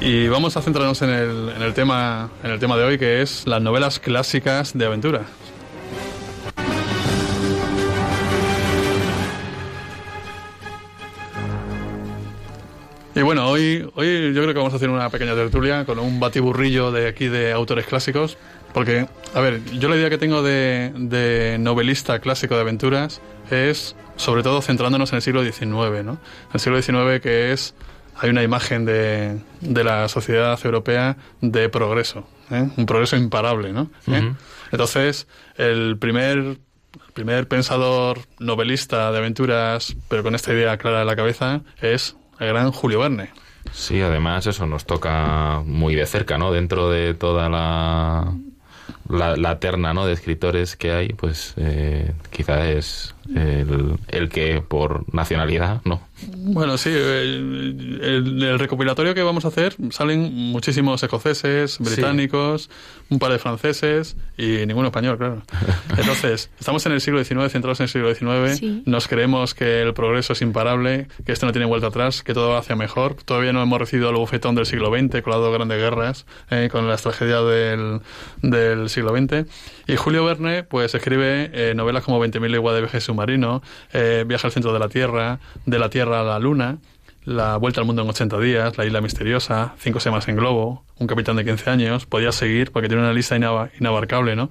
[0.01, 3.21] Y vamos a centrarnos en el, en, el tema, en el tema de hoy, que
[3.21, 5.27] es las novelas clásicas de aventura.
[13.17, 16.21] Y bueno, hoy, hoy yo creo que vamos a hacer una pequeña tertulia con un
[16.21, 18.37] batiburrillo de aquí de autores clásicos.
[18.75, 23.97] Porque, a ver, yo la idea que tengo de, de, novelista clásico de aventuras es,
[24.17, 25.65] sobre todo, centrándonos en el siglo XIX,
[26.05, 26.13] ¿no?
[26.13, 27.75] En el siglo XIX que es,
[28.17, 32.69] hay una imagen de, de la sociedad europea de progreso, ¿eh?
[32.77, 33.91] un progreso imparable, ¿no?
[34.07, 34.37] Uh -huh.
[34.73, 35.27] Entonces,
[35.57, 41.17] el primer, el primer pensador novelista de aventuras, pero con esta idea clara en la
[41.17, 43.31] cabeza, es el gran Julio Verne.
[43.73, 46.53] Sí, además eso nos toca muy de cerca, ¿no?
[46.53, 48.33] Dentro de toda la
[49.09, 50.07] la, la, terna ¿no?
[50.07, 56.01] de escritores que hay, pues eh, quizá es el, el, que por nacionalidad, no.
[56.33, 62.69] Bueno, sí, el, el, el, recopilatorio que vamos a hacer salen muchísimos escoceses, británicos, sí.
[63.11, 65.43] un par de franceses y ninguno español, claro.
[65.97, 68.83] Entonces, estamos en el siglo XIX, centrados en el siglo XIX, sí.
[68.87, 72.51] nos creemos que el progreso es imparable, que esto no tiene vuelta atrás, que todo
[72.51, 73.15] va hacia mejor.
[73.25, 76.69] Todavía no hemos recibido el bufetón del siglo XX con las dos grandes guerras, eh,
[76.71, 78.01] con las tragedias del,
[78.43, 79.49] del siglo XX.
[79.87, 84.47] Y Julio Verne, pues escribe eh, novelas como 20.000 leguas de viaje submarino, eh, Viaje
[84.47, 86.79] al centro de la Tierra, De la Tierra a la Luna,
[87.25, 91.07] La Vuelta al Mundo en 80 días, La Isla Misteriosa, Cinco Semanas en Globo, Un
[91.07, 92.07] Capitán de 15 años.
[92.07, 94.51] Podía seguir porque tiene una lista inab inabarcable, ¿no?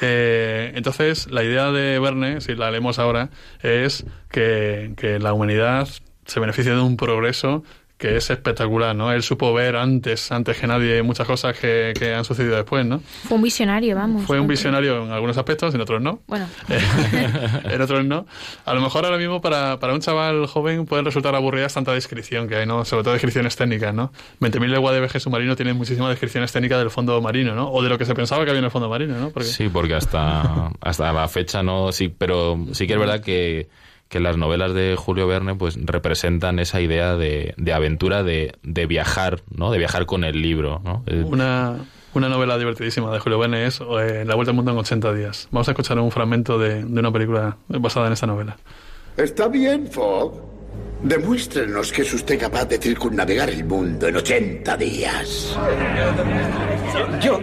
[0.00, 3.30] Eh, entonces, la idea de Verne, si la leemos ahora,
[3.62, 5.88] es que, que la humanidad
[6.24, 7.64] se beneficia de un progreso
[8.02, 9.12] que es espectacular, ¿no?
[9.12, 12.98] Él supo ver antes, antes que nadie, muchas cosas que, que han sucedido después, ¿no?
[12.98, 14.24] Fue un visionario, vamos.
[14.24, 16.20] Fue un visionario en algunos aspectos, en otros no.
[16.26, 16.48] Bueno.
[17.64, 18.26] en otros no.
[18.64, 22.48] A lo mejor ahora mismo para, para un chaval joven puede resultar aburrida tanta descripción
[22.48, 22.84] que hay, ¿no?
[22.84, 24.12] Sobre todo descripciones técnicas, ¿no?
[24.40, 27.70] 20.000 leguas de viaje submarino tienen muchísimas descripciones técnicas del fondo marino, ¿no?
[27.70, 29.30] O de lo que se pensaba que había en el fondo marino, ¿no?
[29.30, 29.48] Porque...
[29.48, 33.68] Sí, porque hasta, hasta la fecha no, sí, pero sí que es verdad que
[34.12, 38.84] que las novelas de Julio Verne pues representan esa idea de, de aventura, de, de,
[38.84, 39.70] viajar, ¿no?
[39.70, 41.02] De viajar con el libro, ¿no?
[41.24, 41.78] Una,
[42.12, 45.48] una novela divertidísima de Julio Verne es eh, La Vuelta al Mundo en 80 días.
[45.50, 48.58] Vamos a escuchar un fragmento de, de una película basada en esta novela.
[49.16, 50.34] Está bien, Fogg.
[51.02, 55.56] Demuéstrenos que es usted capaz de circunnavegar el mundo en 80 días.
[57.22, 57.40] Yo...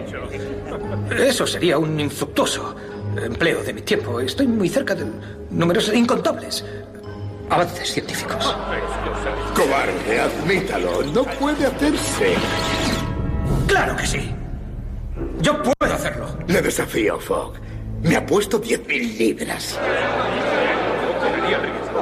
[1.17, 2.75] Eso sería un infructuoso
[3.17, 4.19] empleo de mi tiempo.
[4.19, 5.05] Estoy muy cerca de
[5.49, 6.63] números incontables
[7.49, 8.55] avances científicos.
[9.55, 11.03] Cobarde, admítalo.
[11.03, 12.35] No puede hacerse.
[13.67, 14.31] Claro que sí.
[15.41, 16.27] Yo puedo hacerlo.
[16.47, 17.53] Le desafío, Fogg.
[18.03, 19.79] Me ha puesto 10.000 libras.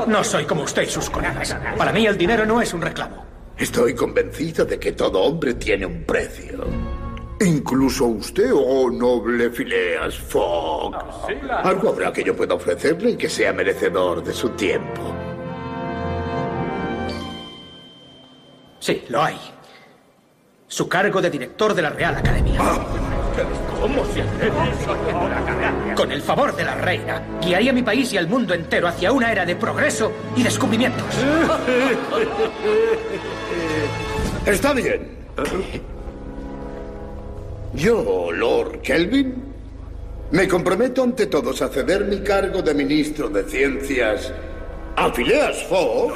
[0.08, 1.56] No soy como usted y sus colegas.
[1.78, 3.26] Para mí el dinero no es un reclamo.
[3.58, 6.66] Estoy convencido de que todo hombre tiene un precio.
[7.40, 10.96] Incluso usted, oh noble Phileas Fogg.
[11.64, 15.14] Algo habrá que yo pueda ofrecerle y que sea merecedor de su tiempo.
[18.80, 19.38] Sí, lo hay.
[20.68, 22.60] Su cargo de director de la Real Academia.
[23.80, 24.50] ¿Cómo se hace
[25.96, 29.12] Con el favor de la reina, guiaría a mi país y al mundo entero hacia
[29.12, 31.06] una era de progreso y descubrimientos.
[34.46, 35.18] Está bien.
[37.74, 39.36] Yo, Lord Kelvin,
[40.32, 44.34] me comprometo ante todos a ceder mi cargo de ministro de Ciencias
[44.96, 46.12] a Phileas Fogg.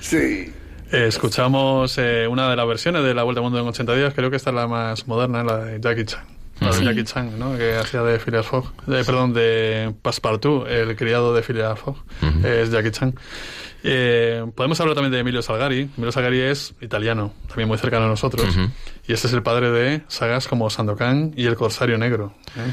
[0.00, 0.52] Sí.
[0.92, 4.14] Eh, escuchamos eh, una de las versiones de La Vuelta al Mundo en 80 días,
[4.14, 6.24] creo que esta es la más moderna, la de Jackie Chan.
[6.60, 6.84] La de Sí.
[6.84, 7.56] Jackie Chan, ¿no?
[7.56, 8.72] Que hacía de Phileas Fogg.
[8.86, 11.96] De, perdón, de Passepartout, el criado de Phileas Fogg.
[12.44, 13.14] Es Jackie Chan.
[13.82, 15.88] Eh, podemos hablar también de Emilio Salgari.
[15.96, 18.56] Emilio Salgari es italiano, también muy cercano a nosotros.
[19.06, 22.34] Y este es el padre de sagas como Sandokan y El Corsario Negro.
[22.56, 22.72] ¿eh?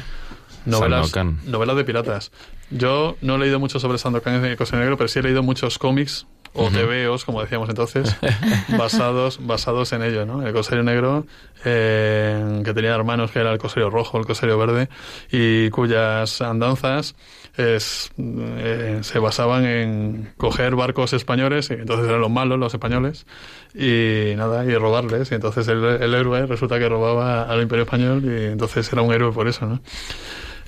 [0.66, 1.12] Novelas,
[1.46, 2.30] novelas de piratas.
[2.70, 5.42] Yo no he leído mucho sobre Sandokan y El Corsario Negro, pero sí he leído
[5.42, 6.76] muchos cómics o Ujú.
[6.76, 8.14] TVOs, como decíamos entonces,
[8.76, 10.46] basados, basados en ello, ¿no?
[10.46, 11.26] El Corsario Negro,
[11.64, 14.88] eh, que tenía hermanos, que era el Corsario Rojo, el Corsario Verde,
[15.30, 17.14] y cuyas andanzas
[17.58, 23.26] es, eh, se basaban en coger barcos españoles, y entonces eran los malos, los españoles,
[23.74, 25.30] y nada, y robarles.
[25.32, 29.12] Y entonces el, el héroe resulta que robaba al Imperio Español, y entonces era un
[29.12, 29.80] héroe por eso, ¿no?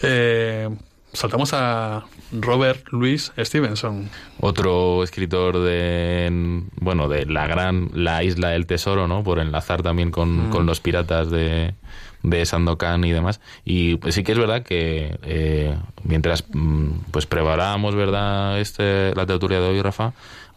[0.02, 0.68] Eh,
[1.12, 4.08] saltamos a Robert Louis Stevenson.
[4.40, 9.22] Otro escritor de, bueno, de la gran, la isla del tesoro, ¿no?
[9.24, 10.50] Por enlazar también con, Mm.
[10.50, 11.74] con los piratas de,
[12.22, 13.40] de Sandokan y demás.
[13.64, 18.60] Y pues, sí que es verdad que eh, mientras mm, pues preparábamos, ¿verdad?
[18.60, 20.12] Este, la tertulia de hoy, Rafa,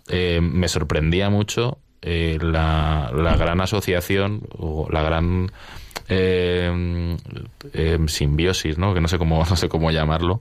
[0.08, 5.52] eh, me sorprendía mucho eh, la, la gran asociación o la gran
[6.10, 7.18] eh,
[7.74, 8.94] eh, simbiosis, ¿no?
[8.94, 10.40] Que no sé cómo, no sé cómo llamarlo,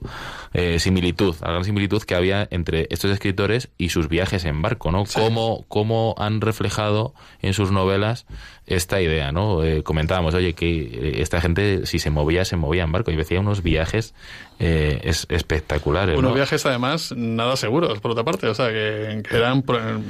[0.53, 4.91] eh, similitud, la gran similitud que había entre estos escritores y sus viajes en barco,
[4.91, 5.03] ¿no?
[5.13, 8.25] Cómo, cómo han reflejado en sus novelas
[8.65, 9.63] esta idea, ¿no?
[9.63, 13.39] Eh, comentábamos, oye, que esta gente si se movía, se movía en barco y decía
[13.39, 14.13] unos viajes
[14.59, 16.35] eh, es, espectaculares, Unos ¿no?
[16.35, 18.47] viajes, además, nada seguros, por otra parte.
[18.47, 19.63] O sea, que, que eran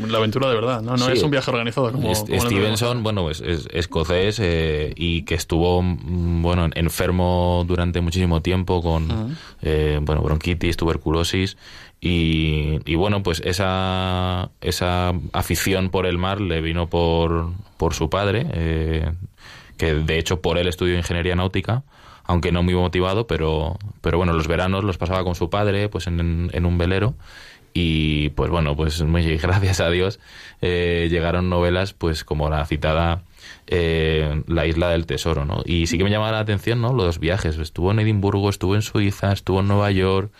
[0.08, 0.92] la aventura de verdad, ¿no?
[0.92, 1.14] No Sí.
[1.14, 2.12] es un viaje organizado como...
[2.12, 8.02] Est- como Stevenson, bueno, es, es escocés eh, y que estuvo, mm, bueno, enfermo durante
[8.02, 11.58] muchísimo tiempo con, eh, bueno, bronquitis, tuberculosis
[12.02, 18.10] y, y bueno, pues esa, esa afición por el mar le vino por, por su
[18.10, 19.12] padre, eh,
[19.78, 21.84] que de hecho por él estudió ingeniería náutica,
[22.24, 26.08] aunque no muy motivado, pero, pero bueno, los veranos los pasaba con su padre, pues
[26.08, 27.16] en, un velero
[27.74, 30.20] y pues bueno, pues muy gracias a Dios
[30.62, 33.24] eh, llegaron novelas pues como la citada
[33.68, 35.62] eh, La isla del tesoro, ¿no?
[35.66, 36.94] Y sí que me llamaba la atención, ¿no?
[36.94, 37.58] Los viajes.
[37.58, 40.32] Estuvo en Edimburgo, estuvo en Suiza, estuvo en Nueva York.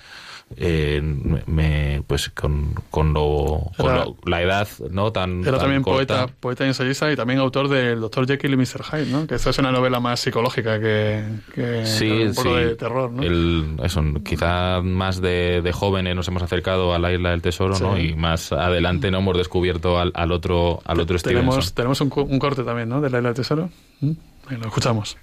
[0.56, 1.02] Eh,
[1.48, 5.12] me, pues con, con, lo, con Era- lo- la edad, ¿no?
[5.12, 6.18] Tan, Era tan también corta.
[6.26, 8.84] poeta, poeta y ensayista y también autor del Doctor Jekyll y Mr.
[8.84, 9.26] Hyde, ¿no?
[9.26, 11.24] Que esta es una novela más psicológica que,
[11.56, 12.64] que Sí, un poco sí.
[12.64, 13.24] de terror, ¿no?
[13.24, 17.78] El- eso, quizá más de, de jóvenes nos hemos acercado a la isla del tesoro,
[17.80, 17.96] ¿no?
[17.96, 18.10] Sí.
[18.10, 21.46] Y más adelante no hemos descubierto al, al otro, al otro Stevenson.
[21.50, 23.02] tenemos tenemos un, un corte también, ¿no?
[23.02, 23.70] De la isla del tesoro.
[24.02, 24.12] ¿Mm?
[24.50, 25.18] Lo escuchamos.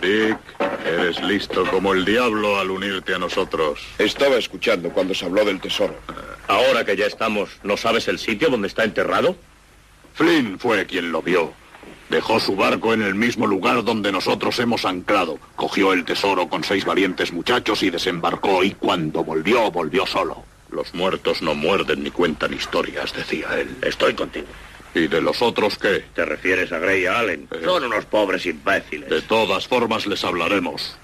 [0.00, 0.38] Dick,
[0.86, 3.80] eres listo como el diablo al unirte a nosotros.
[3.98, 5.94] Estaba escuchando cuando se habló del tesoro.
[6.48, 9.36] Ahora que ya estamos, ¿no sabes el sitio donde está enterrado?
[10.14, 11.52] Flynn fue quien lo vio.
[12.08, 15.38] Dejó su barco en el mismo lugar donde nosotros hemos anclado.
[15.54, 20.44] Cogió el tesoro con seis valientes muchachos y desembarcó y cuando volvió, volvió solo.
[20.70, 23.76] Los muertos no muerden ni cuentan historias, decía él.
[23.82, 24.46] Estoy contigo.
[24.94, 26.04] ¿Y de los otros qué?
[26.14, 27.48] ¿Te refieres a Gray y a Allen?
[27.64, 29.08] Son unos pobres imbéciles.
[29.08, 30.96] De todas formas les hablaremos.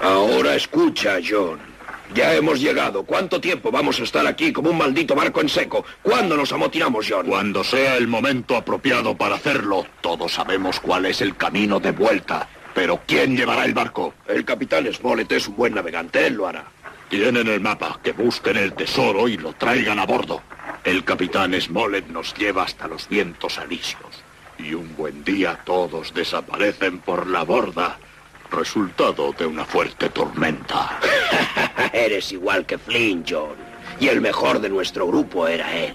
[0.00, 1.58] Ahora escucha, John.
[2.14, 3.04] Ya hemos llegado.
[3.04, 5.84] ¿Cuánto tiempo vamos a estar aquí como un maldito barco en seco?
[6.02, 7.26] ¿Cuándo nos amotinamos, John?
[7.26, 12.48] Cuando sea el momento apropiado para hacerlo, todos sabemos cuál es el camino de vuelta.
[12.74, 14.14] Pero ¿quién llevará el barco?
[14.28, 16.26] El capitán Smollett es un buen navegante.
[16.26, 16.64] Él lo hará.
[17.08, 20.42] Tienen el mapa, que busquen el tesoro y lo traigan a bordo.
[20.84, 24.22] El capitán Smollett nos lleva hasta los vientos alisios.
[24.58, 27.98] Y un buen día todos desaparecen por la borda,
[28.50, 30.98] resultado de una fuerte tormenta.
[31.92, 33.54] Eres igual que Flynn, John.
[34.00, 35.94] Y el mejor de nuestro grupo era él.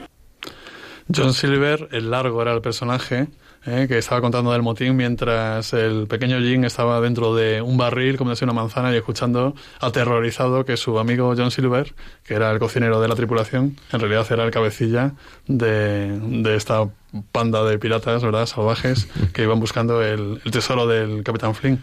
[1.13, 3.27] John Silver, el largo era el personaje
[3.67, 8.17] eh, que estaba contando del motín mientras el pequeño Jim estaba dentro de un barril
[8.17, 11.93] comiéndose una manzana y escuchando aterrorizado que su amigo John Silver,
[12.25, 15.11] que era el cocinero de la tripulación, en realidad era el cabecilla
[15.47, 16.87] de, de esta
[17.31, 18.45] panda de piratas, ¿verdad?
[18.45, 21.81] Salvajes que iban buscando el, el tesoro del Capitán Flynn.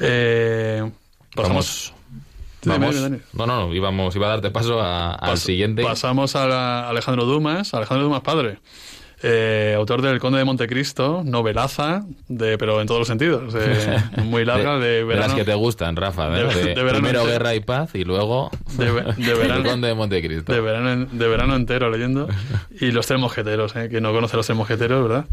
[0.00, 0.90] Eh,
[1.34, 1.92] pasamos.
[2.64, 2.94] Vamos.
[2.94, 3.20] Vamos.
[3.32, 5.82] No, no, no, íbamos, iba a darte paso a- al siguiente.
[5.82, 8.58] Pasamos a la- Alejandro Dumas, Alejandro Dumas padre.
[9.22, 13.54] Eh, autor del Conde de Montecristo, novelaza, de, pero en todos los sentidos.
[13.54, 15.26] eh, muy larga, de, de verano.
[15.28, 16.28] las que te gustan, Rafa.
[16.28, 16.44] ¿eh?
[16.44, 17.24] de- De- de verano primero entero.
[17.26, 19.60] Guerra y Paz y luego De ve- de verano.
[19.62, 20.52] El Conde de Montecristo.
[20.52, 22.28] De verano, en- de verano entero leyendo.
[22.80, 23.88] Y los tres mosqueteros, ¿eh?
[23.90, 25.26] que no conoce los tres mosqueteros, ¿verdad?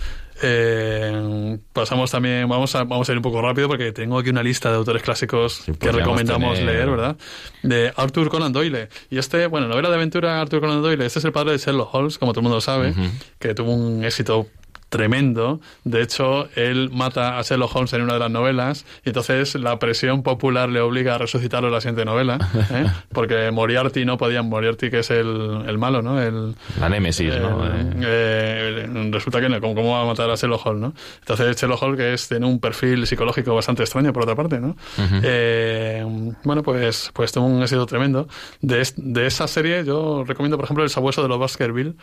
[0.61, 4.43] Eh, pasamos también, vamos a, vamos a ir un poco rápido porque tengo aquí una
[4.43, 7.15] lista de autores clásicos que podríamos recomendamos tener- leer, ¿verdad?
[7.63, 8.89] De Arthur Conan Doyle.
[9.09, 11.93] Y este, bueno, novela de aventura Arthur Conan Doyle, este es el padre de Sherlock
[11.93, 13.01] Holmes, como todo el mundo sabe, Ujú.
[13.39, 14.47] que tuvo un éxito
[14.89, 15.59] tremendo.
[15.83, 19.79] De hecho, él mata a Sherlock Holmes en una de las novelas y entonces la
[19.79, 22.39] presión popular le obliga a resucitarlo en la siguiente novela,
[22.71, 22.85] ¿eh?
[23.11, 26.21] porque Moriarty no podía, Moriarty que es el, el malo, ¿no?
[26.21, 27.61] El, la némesis, ¿no?
[28.01, 30.93] Eh, resulta que no, ¿cómo, ¿cómo, va a matar a Sherlock Holmes, no?
[31.19, 34.69] Entonces Sherlock Holmes que es, tiene un perfil psicológico bastante extraño por otra parte, ¿no?
[34.69, 35.21] Uh -huh.
[35.23, 38.27] eh, bueno, pues, pues tuvo un éxito tremendo.
[38.61, 41.95] De, de esa serie yo recomiendo, por ejemplo, El sabueso de los Baskerville,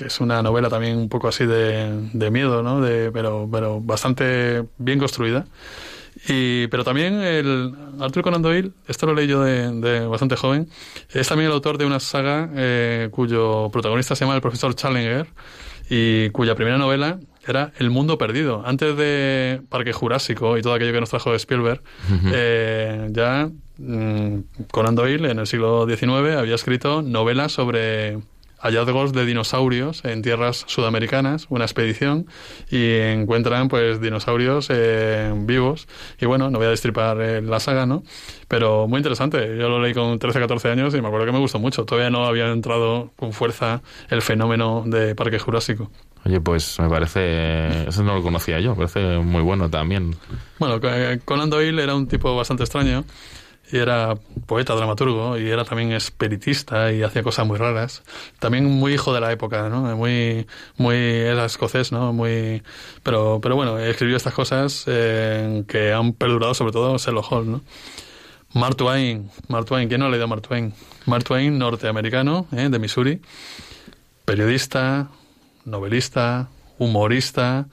[0.00, 2.80] que es una novela también un poco así de, de miedo, ¿no?
[2.80, 5.46] De, pero, pero bastante bien construida.
[6.26, 10.68] Y, pero también el Arthur Conan Doyle, esto lo leí yo de, de bastante joven,
[11.10, 15.26] es también el autor de una saga eh, cuyo protagonista se llama el profesor Challenger
[15.88, 18.62] y cuya primera novela era El mundo perdido.
[18.66, 21.80] Antes de Parque Jurásico y todo aquello que nos trajo Spielberg,
[22.10, 22.32] uh -huh.
[22.34, 24.40] eh, ya mmm,
[24.70, 28.18] Conan Doyle en el siglo XIX había escrito novelas sobre
[28.60, 32.26] hallazgos de dinosaurios en tierras sudamericanas, una expedición,
[32.70, 35.88] y encuentran pues dinosaurios eh, vivos.
[36.20, 38.02] Y bueno, no voy a destripar eh, la saga, ¿no?
[38.48, 39.56] Pero muy interesante.
[39.56, 41.84] Yo lo leí con 13, 14 años y me acuerdo que me gustó mucho.
[41.84, 45.90] Todavía no había entrado con fuerza el fenómeno de Parque Jurásico.
[46.24, 47.88] Oye, pues me parece...
[47.88, 50.14] Eso no lo conocía yo, me parece muy bueno también.
[50.58, 50.78] Bueno,
[51.24, 53.04] Conan Doyle era un tipo bastante extraño
[53.78, 54.16] era
[54.46, 58.02] poeta, dramaturgo, y era también espiritista y hacía cosas muy raras.
[58.38, 59.96] También muy hijo de la época, ¿no?
[59.96, 60.46] Muy,
[60.76, 62.12] muy, era escocés, ¿no?
[62.12, 62.62] Muy,
[63.02, 67.60] pero, pero bueno, escribió estas cosas eh, que han perdurado sobre todo Sherlock Holmes, ¿no?
[68.52, 70.74] Mark Twain, Mark Twain, ¿quién no ha leído a Mark Twain?
[71.06, 72.68] Mark Twain, norteamericano, ¿eh?
[72.68, 73.20] de Missouri,
[74.24, 75.08] periodista,
[75.64, 76.48] novelista,
[76.78, 77.68] humorista,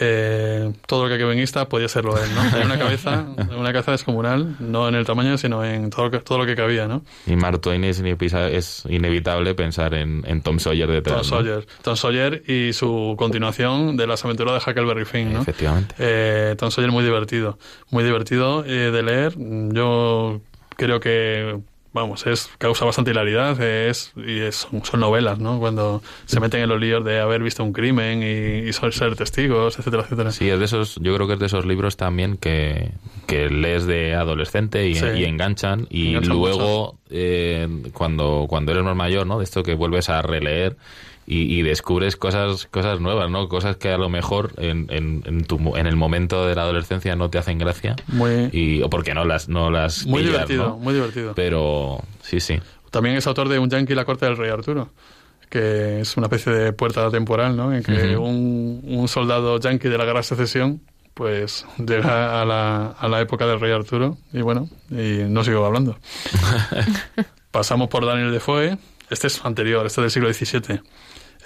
[0.00, 2.42] eh, todo lo que guionista podía serlo él, ¿no?
[2.50, 3.26] Tenía una cabeza,
[3.56, 6.56] una cabeza descomunal, no en el tamaño, sino en todo lo que, todo lo que
[6.56, 7.02] cabía, ¿no?
[7.26, 11.28] Y Mark Twain es, es inevitable pensar en, en, Tom Sawyer detrás.
[11.28, 11.82] Tom Sawyer, ¿no?
[11.82, 15.42] Tom Sawyer y su continuación de las aventuras de Huckleberry Finn, ¿no?
[15.42, 15.94] Efectivamente.
[15.98, 17.58] Eh, Tom Sawyer muy divertido,
[17.90, 19.34] muy divertido eh, de leer.
[19.36, 20.40] Yo
[20.76, 21.60] creo que
[21.92, 25.58] vamos, es causa bastante hilaridad es, y es, son novelas, ¿no?
[25.58, 29.78] Cuando se meten en los líos de haber visto un crimen y, y ser testigos,
[29.78, 30.30] etcétera, etcétera.
[30.32, 32.92] Sí, es de esos, yo creo que es de esos libros también que,
[33.26, 35.06] que lees de adolescente y, sí.
[35.16, 39.38] y enganchan y enganchan luego eh, cuando, cuando eres más mayor, ¿no?
[39.38, 40.76] De esto que vuelves a releer
[41.26, 43.48] y, y, descubres cosas cosas nuevas, ¿no?
[43.48, 47.14] Cosas que a lo mejor en, en, en, tu, en el momento de la adolescencia
[47.16, 47.96] no te hacen gracia.
[48.08, 48.50] Muy...
[48.52, 50.76] Y, o porque no las, no las Muy divertido, ¿no?
[50.78, 51.34] muy divertido.
[51.34, 52.58] Pero sí, sí.
[52.90, 54.90] También es autor de Un Yankee y la corte del rey Arturo
[55.48, 57.74] que es una especie de puerta temporal, ¿no?
[57.74, 58.26] En que uh -huh.
[58.26, 60.80] un, un soldado yankee de la guerra de secesión
[61.14, 65.64] pues llega a la, a la época del rey Arturo y bueno, y no sigo
[65.64, 65.98] hablando.
[67.50, 68.78] Pasamos por Daniel Defoe,
[69.10, 70.80] este es anterior, este es del siglo XVII.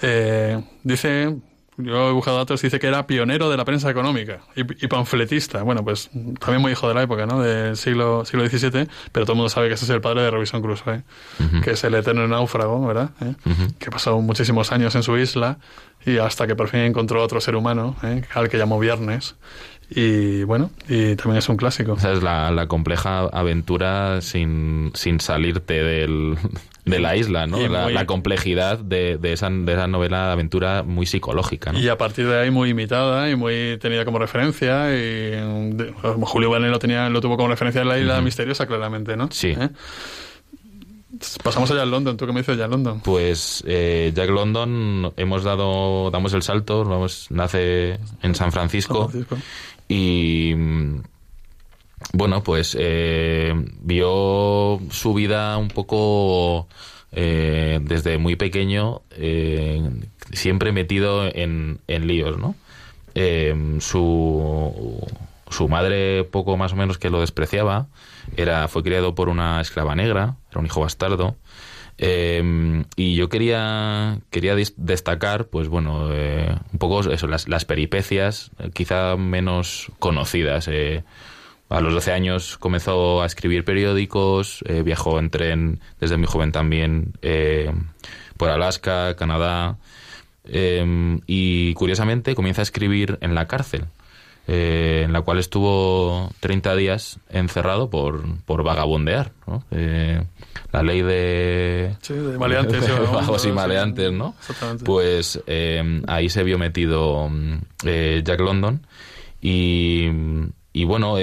[0.03, 1.37] Eh, dice,
[1.79, 5.63] yo he buscado datos, dice que era pionero de la prensa económica y, y, panfletista.
[5.63, 7.43] Bueno, pues también muy hijo de la época, ¿no?
[7.43, 10.31] Del siglo, siglo XVII, pero todo el mundo sabe que ese es el padre de
[10.31, 11.03] Robinson Crusoe,
[11.39, 11.63] uh -huh.
[11.63, 13.11] que es el eterno náufrago, ¿verdad?
[13.21, 13.35] ¿Eh?
[13.45, 13.75] Uh -huh.
[13.79, 15.59] Que pasó muchísimos años en su isla
[16.05, 18.23] y hasta que por fin encontró otro ser humano, ¿eh?
[18.35, 19.37] al que llamó Viernes.
[19.89, 21.95] Y bueno, y también es un clásico.
[21.97, 26.37] Esa es la, la compleja aventura sin, sin salirte del,
[26.87, 27.59] de la isla, ¿no?
[27.69, 31.81] La, muy, la, complejidad de, de, esa, de esa novela de aventura muy psicológica, ¿no?
[31.81, 34.93] Y a partir de ahí muy imitada y muy tenida como referencia.
[34.93, 35.31] Y
[35.75, 38.25] de, Julio Verne lo, tenía, lo tuvo como referencia en la isla uh -huh.
[38.25, 39.29] misteriosa, claramente, ¿no?
[39.33, 39.49] Sí.
[39.49, 39.69] ¿Eh?
[41.43, 42.17] Pasamos a Jack London.
[42.17, 43.01] ¿Tú qué me dices de Jack London?
[43.01, 49.25] Pues eh, Jack London hemos dado, damos el salto, vamos, nace en San Francisco, San
[49.25, 49.37] Francisco.
[49.89, 50.55] y
[52.13, 56.69] bueno, pues eh, vio su vida un poco
[57.13, 59.81] eh, desde muy pequeño, eh,
[60.33, 62.55] siempre metido en, en líos, ¿no?
[63.15, 65.07] Eh, su,
[65.49, 67.87] su madre poco más o menos que lo despreciaba,
[68.37, 71.37] era, fue criado por una esclava negra, era un hijo bastardo.
[71.99, 78.51] Eh, y yo quería quería destacar pues bueno eh, un poco eso las, las peripecias
[78.75, 81.05] quizá menos conocidas eh,
[81.69, 86.53] a los 12 años comenzó a escribir periódicos eh, viajó en tren desde muy joven
[86.53, 87.13] también
[88.37, 89.79] por Alaska Canadá
[90.49, 93.87] y curiosamente comienza a escribir en la cárcel
[94.49, 99.65] eh, en la cual estuvo 30 días encerrado por, por vagabundear, ¿no?
[99.73, 100.23] Eh,
[100.73, 101.97] la ley de...
[102.01, 102.87] Sí, de maleantes.
[102.87, 104.37] de vagos y maleantes, ¿no?
[104.85, 107.29] Pues eh, ahí se vio metido
[107.85, 108.87] eh, Jack London
[109.41, 110.09] y,
[110.77, 111.17] y bueno,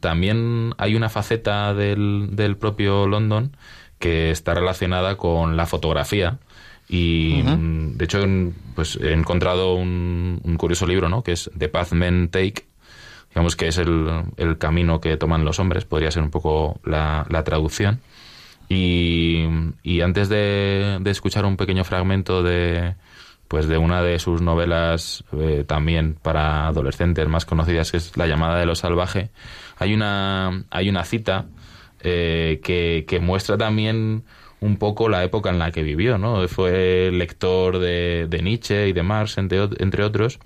[0.00, 3.54] también hay una faceta del, del propio London
[3.98, 6.38] que está relacionada con la fotografía
[6.88, 8.24] Y mm, de hecho,
[8.74, 11.22] pues he encontrado un, un curioso libro, ¿no?
[11.22, 12.64] Que es The Path Men Take,
[13.30, 17.26] digamos que es el, el camino que toman los hombres, podría ser un poco la,
[17.28, 18.00] la traducción.
[18.68, 19.44] Y,
[19.82, 22.94] y antes de, de escuchar un pequeño fragmento de
[23.48, 28.26] pues de una de sus novelas eh, también para adolescentes más conocidas que es La
[28.26, 29.30] llamada de lo salvaje,
[29.78, 31.46] hay una hay una cita
[32.00, 34.24] eh, que, que muestra también
[34.60, 36.46] un poco la época en la que vivió, ¿no?
[36.48, 40.38] Fue lector de, Nietzsche y de Marx, entre, ot- entre otros,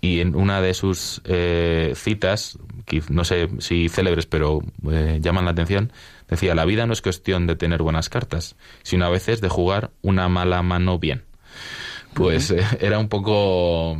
[0.00, 2.58] y en una de sus eh, citas,
[3.08, 5.92] no sé si célebres, pero eh, llaman la atención,
[6.28, 9.90] decía, la vida no es cuestión de tener buenas cartas, sino a veces de jugar
[10.02, 11.24] una mala mano bien.
[12.14, 13.96] Pues eh, era un poco...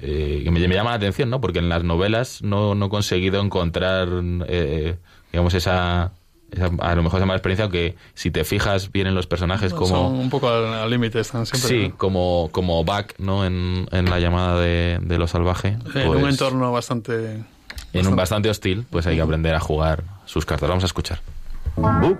[0.00, 1.40] eh, que me, me llama la atención, ¿no?
[1.40, 4.08] Porque en las novelas no, no he conseguido encontrar,
[4.46, 4.96] eh,
[5.32, 6.12] digamos, esa,
[6.52, 9.74] esa- A lo mejor esa mala experiencia, aunque si te fijas bien en los personajes
[9.74, 9.88] como...
[9.88, 11.68] Son un poco al límite, están siempre.
[11.68, 11.96] Sí, ¿no?
[11.98, 13.44] como, como Buck, ¿no?
[13.44, 15.76] En, en la llamada de, de lo salvaje.
[15.94, 17.42] En un pues, entorno bastante.
[17.92, 20.68] en un bastante hostil, pues hay que aprender a jugar sus cartas.
[20.68, 21.20] Vamos a escuchar.
[21.76, 22.18] Book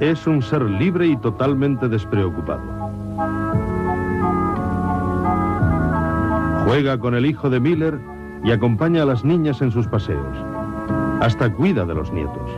[0.00, 2.60] es un ser libre y totalmente despreocupado.
[6.64, 8.00] Juega con el hijo de Miller
[8.42, 10.36] y acompaña a las niñas en sus paseos.
[11.20, 12.50] Hasta cuida de los nietos.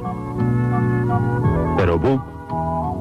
[1.76, 2.22] Pero Book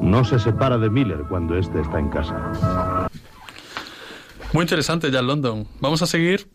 [0.02, 3.08] no se separa de Miller cuando éste está en casa.
[4.52, 5.66] Muy interesante ya London.
[5.80, 6.48] Vamos a seguir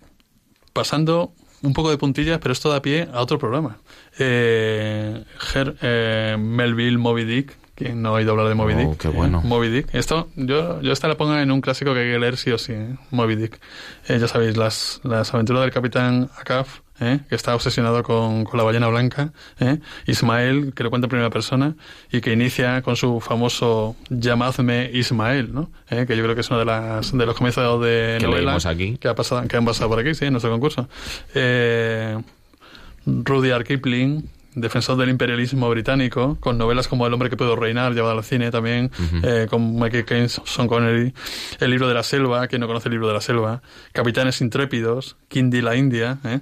[0.74, 3.78] pasando un poco de puntillas, pero esto da pie a otro programa.
[4.18, 5.24] Eh,
[5.56, 7.61] eh, Melville Moby Dick.
[7.82, 8.98] ¿Quién no ha oído hablar de Moby Oh, Dick?
[8.98, 9.42] qué bueno.
[9.44, 9.88] Moby Dick.
[9.94, 12.58] Esto, yo, yo esta la pongo en un clásico que hay que leer sí o
[12.58, 12.74] sí.
[12.74, 12.96] ¿eh?
[13.10, 13.60] Moby Dick.
[14.08, 17.22] Eh, ya sabéis, las, las aventuras del capitán Akaf, ¿eh?
[17.28, 19.34] que está obsesionado con, con la ballena blanca.
[19.60, 19.80] ¿eh?
[20.06, 21.76] Ismael, que lo cuenta en primera persona,
[22.12, 25.72] y que inicia con su famoso Llamadme Ismael, ¿no?
[25.90, 26.06] ¿Eh?
[26.08, 28.98] que yo creo que es uno de, las, de los comienzos de Que novela aquí.
[28.98, 30.88] que, ha pasado, que han pasado por aquí, sí, en nuestro concurso.
[33.06, 38.18] Rudyard Kipling, defensor del imperialismo británico, con novelas como El hombre que pudo reinar, llevado
[38.18, 38.91] al cine también,
[39.24, 41.14] eh, con Michael Caine, Sean Connery,
[41.60, 43.62] El libro de la selva, quien no conoce el libro de la selva,
[43.93, 46.39] Capitanes intrépidos, Kindi la India, ¿eh?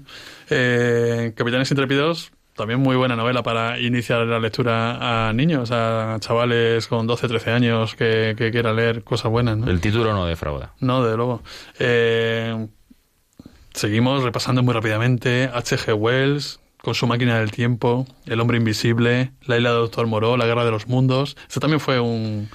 [0.50, 6.88] Eh, Capitanes intrépidos, también muy buena novela para iniciar la lectura a niños, a chavales
[6.88, 9.58] con 12, 13 años que, que quieran leer cosas buenas.
[9.58, 9.72] ¿no?
[9.72, 10.74] El título no defrauda.
[10.82, 11.42] No, de luego.
[11.80, 12.68] Eh,
[13.74, 15.50] seguimos repasando muy rápidamente.
[15.54, 15.94] H.G.
[15.94, 20.46] Wells, con su máquina del tiempo, El hombre invisible, La isla del doctor Moreau, La
[20.46, 21.36] guerra de los mundos.
[21.48, 22.48] Este también fue un,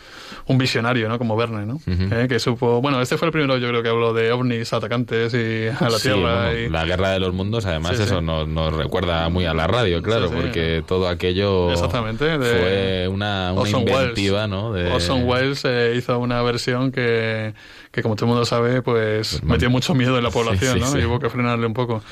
[0.46, 1.18] un visionario, ¿no?
[1.18, 1.78] Como Verne, ¿no?
[1.86, 2.80] Eh, que supo...
[2.80, 5.98] Bueno, este fue el primero, yo creo que habló de ovnis atacantes y a la
[5.98, 6.46] Sí, Tierra.
[6.46, 6.70] bueno, y...
[6.70, 8.24] La guerra de los mundos, además, Sí, eso sí.
[8.24, 13.52] Nos, nos recuerda muy a la radio, claro, porque todo aquello Exactamente, de- fue una,
[13.52, 14.48] una inventiva, Welles.
[14.50, 14.72] ¿no?
[14.72, 17.52] De- Orson Welles eh, hizo una versión que,
[17.90, 20.98] que, como todo el mundo sabe, pues metió mucho miedo en la población, ¿no?
[20.98, 22.02] Y hubo que frenarle un poco.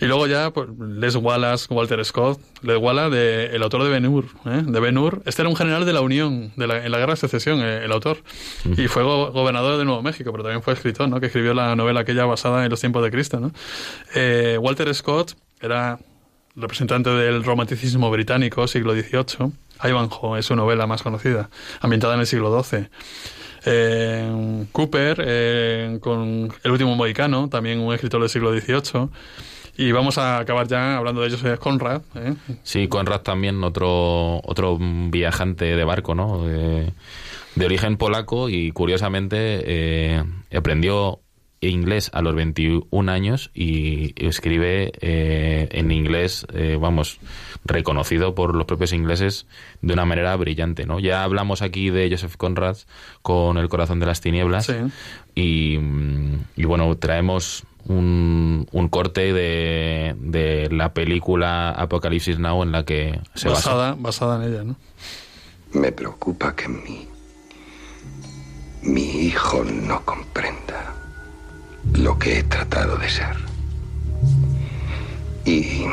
[0.00, 4.06] Y luego ya, pues, Les Wallace, Walter Scott, Les Wallace, de, el autor de Ben
[4.06, 4.62] Hur, ¿eh?
[4.66, 5.22] de Ben Hur.
[5.24, 7.84] Este era un general de la Unión, de la, en la Guerra de Secesión, eh,
[7.84, 8.18] el autor.
[8.76, 11.20] Y fue go- gobernador de Nuevo México, pero también fue escritor, ¿no?
[11.20, 13.52] Que escribió la novela aquella basada en los tiempos de Cristo, ¿no?
[14.14, 15.98] Eh, Walter Scott era
[16.54, 19.52] representante del romanticismo británico, siglo XVIII.
[19.84, 22.88] Ivanhoe es su novela más conocida, ambientada en el siglo XII.
[23.64, 29.08] Eh, Cooper, eh, con El último mohicano, también un escritor del siglo XVIII.
[29.78, 32.02] Y vamos a acabar ya hablando de ellos, es Conrad.
[32.14, 32.34] ¿eh?
[32.62, 36.44] Sí, Conrad también, otro, otro viajante de barco, ¿no?
[36.44, 36.92] De,
[37.56, 40.24] de origen polaco y curiosamente eh,
[40.54, 41.20] aprendió
[41.60, 47.18] inglés a los 21 años y escribe eh, en inglés, eh, vamos,
[47.64, 49.46] reconocido por los propios ingleses
[49.80, 51.00] de una manera brillante, ¿no?
[51.00, 52.76] Ya hablamos aquí de Joseph Conrad
[53.22, 54.72] con El corazón de las tinieblas
[55.34, 62.72] y, mm, y bueno, traemos un, un corte de, de la película Apocalipsis Now en
[62.72, 63.70] la que se basa.
[63.74, 64.76] basada, basada en ella, ¿no?
[65.72, 67.08] Me preocupa que mi.
[68.82, 70.94] mi hijo no comprenda
[71.94, 73.36] lo que he tratado de ser.
[75.44, 75.86] Y.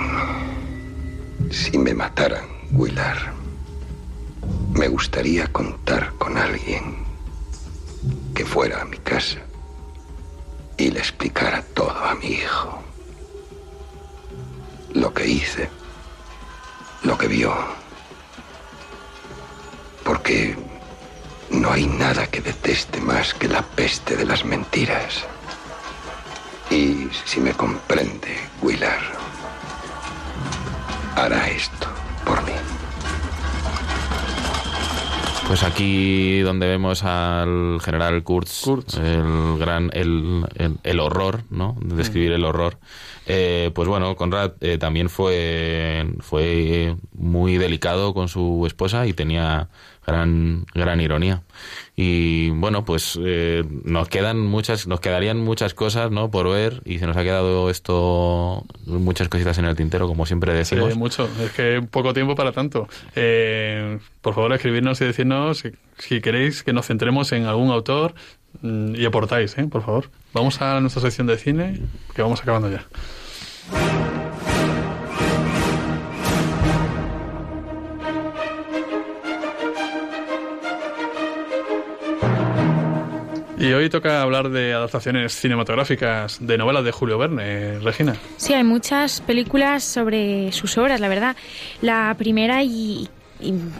[1.51, 3.33] si me mataran, Willard,
[4.73, 7.03] me gustaría contar con alguien
[8.33, 9.39] que fuera a mi casa
[10.83, 12.83] y le explicara todo a mi hijo.
[14.93, 15.69] Lo que hice,
[17.03, 17.53] lo que vio.
[20.03, 20.57] Porque
[21.51, 25.23] no hay nada que deteste más que la peste de las mentiras.
[26.69, 29.13] Y si me comprende, Willard,
[31.15, 31.87] hará esto
[32.25, 32.82] por mí.
[35.53, 38.65] Pues aquí donde vemos al general Kurtz,
[38.97, 41.77] el gran el, el, el horror, ¿no?
[41.79, 42.79] De describir el horror.
[43.27, 49.69] Eh, pues bueno, Conrad eh, también fue fue muy delicado con su esposa y tenía
[50.05, 51.43] gran gran ironía
[51.95, 56.99] y bueno pues eh, nos quedan muchas nos quedarían muchas cosas no por ver y
[56.99, 61.29] se nos ha quedado esto muchas cositas en el tintero como siempre decimos Sí, mucho.
[61.41, 62.89] Es que poco tiempo para tanto.
[63.15, 68.15] Eh, por favor, escribirnos y decirnos si, si queréis que nos centremos en algún autor
[68.61, 69.67] y aportáis, ¿eh?
[69.67, 70.09] por favor.
[70.33, 71.81] Vamos a nuestra sección de cine,
[72.15, 72.85] que vamos acabando ya.
[83.63, 88.17] Y hoy toca hablar de adaptaciones cinematográficas de novelas de Julio Verne, Regina.
[88.35, 91.37] Sí, hay muchas películas sobre sus obras, la verdad.
[91.81, 93.09] La primera y, y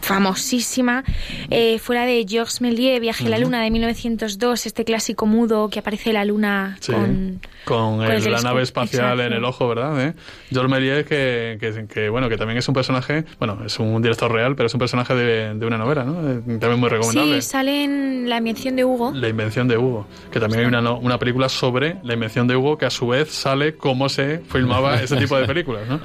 [0.02, 1.04] famosísima
[1.50, 3.40] eh, fue la de Georges Méliès, Viaje a la.
[3.44, 7.40] Luna de 1902, este clásico mudo que aparece la luna Sí, con...
[7.66, 9.24] con, con el- el la nave espacial exacto.
[9.24, 10.02] en el ojo, ¿verdad?
[10.08, 10.14] ¿Eh?
[10.50, 14.32] Georges Méliès, que, que, que, bueno, que también es un personaje, bueno, es un director
[14.32, 16.14] real, pero es un personaje de, de una novela, ¿no?
[16.30, 17.42] Eh, También muy recomendable.
[17.42, 19.12] Sí, sale en La invención de Hugo.
[19.14, 22.78] La invención de Hugo, que también hay una, una película sobre la invención de Hugo,
[22.78, 26.00] que a su vez sale cómo se filmaba ese tipo de películas, ¿no?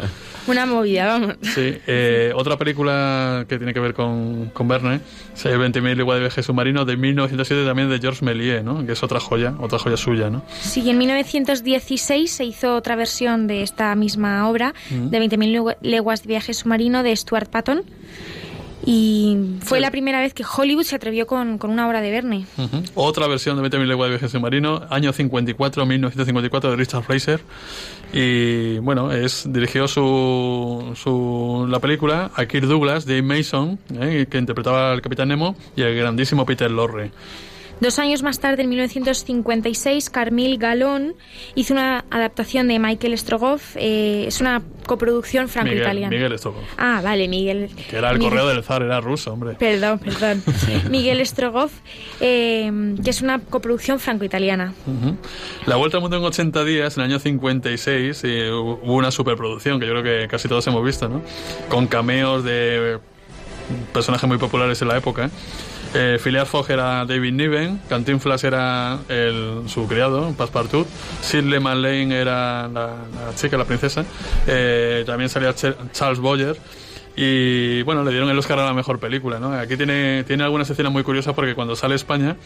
[0.49, 1.37] Una movida, vamos.
[1.43, 5.01] Sí, eh, otra película que tiene que ver con, con Verne,
[5.35, 8.85] es 20.000 leguas de viaje submarino de 1907 también de Georges Méliès, ¿no?
[8.87, 10.43] Que es otra joya, otra joya suya, ¿no?
[10.61, 15.09] Sí, en 1916 se hizo otra versión de esta misma obra, Mm.
[15.11, 17.83] de 20.000 legua- leguas de viaje submarino de Stuart Patton.
[18.91, 22.47] Y fue la primera vez que Hollywood se atrevió con, con una obra de Verne.
[22.95, 27.41] Otra versión de 20.000 leguas de viaje submarino, año 54, 1954, de Richard Fraser.
[28.15, 34.27] Y bueno, es dirigió su, su la película a Kirk Douglas, Dave Mason, ¿eh?
[34.31, 37.11] que interpretaba al Capitán Nemo, y el grandísimo Peter Lorre.
[37.81, 41.15] Dos años más tarde, en 1956, Carmille Galón
[41.55, 43.77] hizo una adaptación de Michael Strogoff.
[43.77, 46.09] eh, es una coproducción franco-italiana.
[46.11, 47.71] Miguel Strogoff, Ah, vale, Miguel.
[47.89, 49.55] que era el Miguel- correo del zar, era ruso, hombre.
[49.55, 50.43] Perdón, perdón.
[50.91, 51.73] Miguel Strogoff,
[52.21, 54.73] eh, que es una coproducción franco-italiana.
[55.67, 59.79] La Vuelta al Mundo en 80 días, en el año 56, eh, hubo una superproducción
[59.79, 61.23] que yo creo que casi todos hemos visto, ¿no?
[61.69, 62.99] Con cameos de
[63.93, 65.27] personajes muy populares en la época.
[65.27, 65.31] Eh,
[66.23, 68.99] Phileas Fogg era David Niven, Cantinflas era
[69.67, 70.87] su criado, Passepartout,
[71.23, 72.95] Shirley MacLaine era la,
[73.35, 74.05] chica, la princesa,
[74.47, 76.57] eh, también salía Ch- Charles Boyer.
[77.21, 79.53] Y bueno, le dieron el Oscar a la mejor película, ¿no?
[79.53, 82.37] Aquí tiene, tiene algunas escenas muy curiosas porque cuando sale España,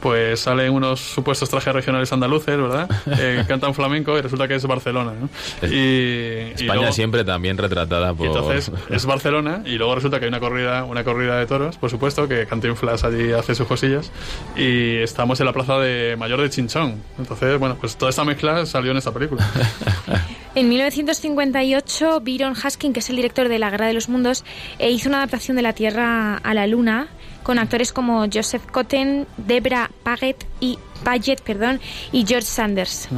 [0.00, 2.88] pues salen unos supuestos trajes regionales andaluces, ¿verdad?
[3.18, 5.28] Eh, cantan flamenco y resulta que es Barcelona, ¿no?
[5.66, 10.18] Y, y España luego- siempre también retratada por y entonces es Barcelona y luego resulta
[10.18, 13.66] que hay una corrida, una corrida de toros, por supuesto, que Cantinflas allí hace sus
[13.66, 14.10] cosillas
[14.56, 17.02] y estamos en la plaza de Mayor de Chinchón.
[17.18, 19.48] Entonces, bueno, pues toda esta mezcla salió en esta película.
[20.56, 24.42] En 1958, Byron Haskin, que es el director de La Guerra de los Mundos,
[24.78, 27.08] eh, hizo una adaptación de La Tierra a la Luna
[27.46, 31.80] con actores como Joseph Cotten, Debra Paget y Paget, perdón,
[32.10, 33.08] y George Sanders.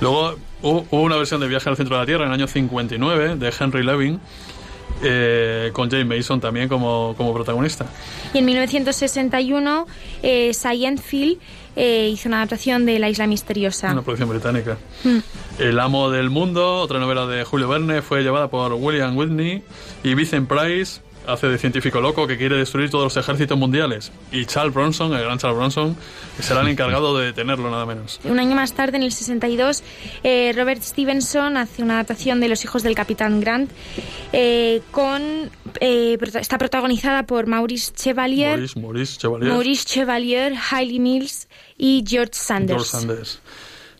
[0.00, 2.46] Luego hu- hubo una versión de Viaje al centro de la Tierra en el año
[2.48, 4.20] 59 de Henry Levin
[5.02, 7.84] eh, con James Mason también como, como protagonista.
[8.32, 9.86] Y en 1961,
[10.22, 10.52] eh,
[11.08, 11.38] Phil
[11.76, 13.92] eh, hizo una adaptación de La Isla Misteriosa.
[13.92, 14.78] Una producción británica.
[15.04, 15.18] Mm.
[15.58, 19.62] El amo del mundo, otra novela de Julio Verne, fue llevada por William Whitney
[20.02, 24.10] y Vincent Price hace de científico loco que quiere destruir todos los ejércitos mundiales.
[24.32, 25.96] Y Charles Bronson, el gran Charles Bronson,
[26.40, 28.18] será el encargado de detenerlo nada menos.
[28.24, 29.82] Un año más tarde, en el 62,
[30.24, 33.70] eh, Robert Stevenson hace una adaptación de Los hijos del Capitán Grant,
[34.32, 35.50] eh, con
[35.80, 39.52] eh, está protagonizada por Maurice Chevalier, Maurice, Maurice Chevalier.
[39.52, 42.90] Maurice Chevalier, Hailey Mills y George Sanders.
[42.90, 43.40] George Sanders.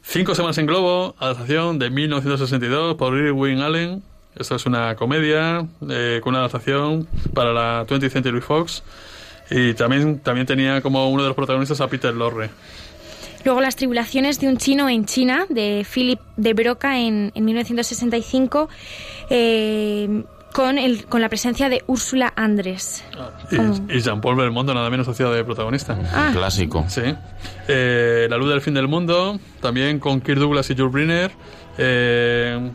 [0.02, 4.02] Cinco semanas en globo, adaptación de 1962 por Irwin Allen.
[4.38, 8.82] Esto es una comedia eh, con una adaptación para la 20th Century Fox.
[9.50, 12.50] Y también, también tenía como uno de los protagonistas a Peter Lorre.
[13.44, 18.68] Luego Las tribulaciones de un chino en China, de Philip de Broca en, en 1965,
[19.30, 20.22] eh,
[20.52, 23.04] con, el, con la presencia de Úrsula Andrés.
[23.50, 25.98] Y, y Jean-Paul Belmondo nada menos hacía de protagonista.
[26.12, 26.30] Ah.
[26.32, 26.84] Clásico.
[26.88, 27.02] Sí.
[27.68, 31.30] Eh, la luz del fin del mundo, también con Kirk Douglas y Jules Briner.
[31.78, 32.70] Eh,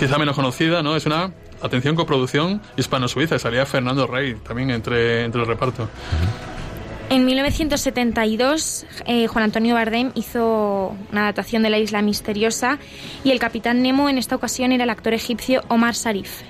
[0.00, 0.96] quizá menos conocida, ¿no?
[0.96, 1.30] Es una,
[1.60, 3.38] atención, coproducción hispano-suiza.
[3.38, 5.90] Salía Fernando Rey también entre, entre el reparto.
[7.10, 12.78] En 1972, eh, Juan Antonio Bardem hizo una adaptación de La Isla Misteriosa
[13.24, 16.40] y el capitán Nemo en esta ocasión era el actor egipcio Omar Sharif.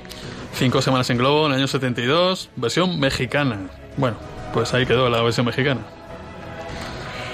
[0.55, 3.69] Cinco semanas en globo en el año 72, versión mexicana.
[3.97, 4.17] Bueno,
[4.53, 5.81] Pues ahí quedó la versión mexicana.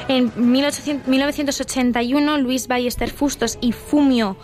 [0.09, 4.37] En 1800 1981, Luis Ballester Fustos y Fumio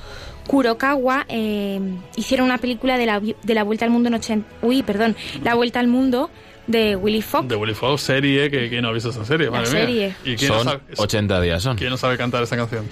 [0.46, 1.80] Kurokawa eh,
[2.16, 4.46] hicieron una película de la, de la Vuelta al Mundo en 80...
[4.62, 6.30] Uy, perdón, La Vuelta al Mundo
[6.66, 7.48] de Willy Fox.
[7.48, 9.80] De Willy Fox, serie, que quién no ha visto esa serie, La madre mía.
[9.80, 10.14] serie.
[10.24, 11.76] ¿Y quién no Son sabe- 80 días son.
[11.76, 12.84] ¿Quién no sabe cantar esta canción?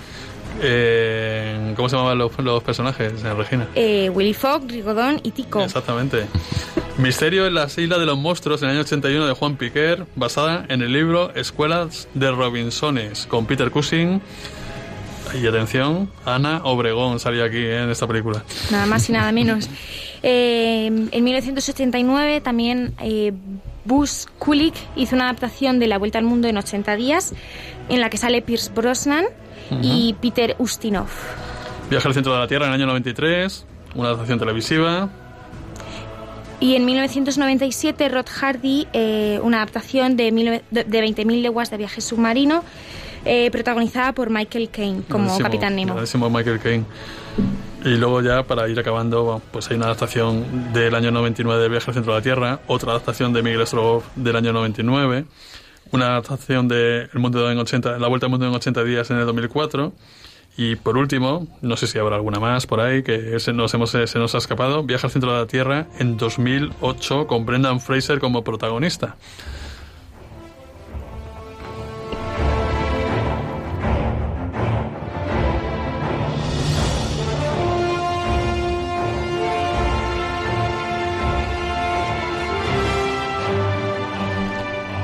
[0.62, 3.68] Eh, ¿Cómo se llamaban los, los personajes, Regina?
[3.74, 5.62] Eh, Willy Fox, Rigodón y Tico.
[5.62, 6.26] Exactamente.
[6.98, 10.66] Misterio en las Islas de los Monstruos, en el año 81, de Juan Piquer, basada
[10.68, 14.20] en el libro Escuelas de Robinsones, con Peter Cushing.
[15.34, 18.42] Y atención, Ana Obregón salía aquí eh, en esta película.
[18.70, 19.68] Nada más y nada menos.
[20.22, 23.32] Eh, en 1989 también eh,
[23.84, 27.34] Buzz Kulik hizo una adaptación de La Vuelta al Mundo en 80 días,
[27.88, 29.24] en la que sale Pierce Brosnan
[29.82, 31.08] y Peter Ustinov.
[31.88, 35.08] Viaje al centro de la Tierra en el año 93, una adaptación televisiva.
[36.58, 40.30] Y en 1997 Rod Hardy, eh, una adaptación de
[40.70, 42.64] de 20.000 leguas de viaje submarino,
[43.24, 45.96] eh, protagonizada por Michael Caine como Capitán Nemo.
[46.30, 46.84] Michael Caine.
[47.84, 51.90] Y luego ya, para ir acabando, pues hay una adaptación del año 99 de Viaje
[51.90, 55.24] al centro de la Tierra, otra adaptación de Miguel Strogoff del año 99,
[55.92, 59.16] una adaptación de El mundo en 80, La Vuelta al Mundo en 80 días en
[59.16, 59.94] el 2004,
[60.58, 63.90] y por último, no sé si habrá alguna más por ahí que se nos, hemos,
[63.90, 68.18] se nos ha escapado, Viaje al centro de la Tierra en 2008 con Brendan Fraser
[68.18, 69.16] como protagonista.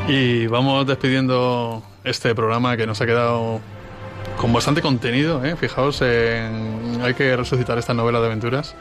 [0.09, 3.61] Y vamos despidiendo este programa que nos ha quedado
[4.37, 5.57] con bastante contenido, ¿eh?
[5.57, 8.75] Fijaos, en- hay que resucitar esta novela de aventuras.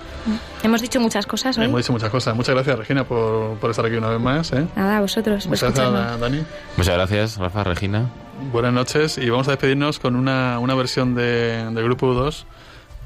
[0.64, 1.66] Hemos dicho muchas cosas hoy.
[1.66, 2.36] Hemos dicho muchas cosas.
[2.36, 4.52] Muchas gracias, Regina, por, por estar aquí una vez más.
[4.54, 4.68] ¿eh?
[4.76, 5.48] Nada, a vosotros.
[5.48, 6.20] Muchas gracias, escucharnos.
[6.20, 6.44] Dani.
[6.78, 8.10] Muchas gracias, Rafa, Regina.
[8.52, 12.44] Buenas noches y vamos a despedirnos con una, una versión de, del grupo U2,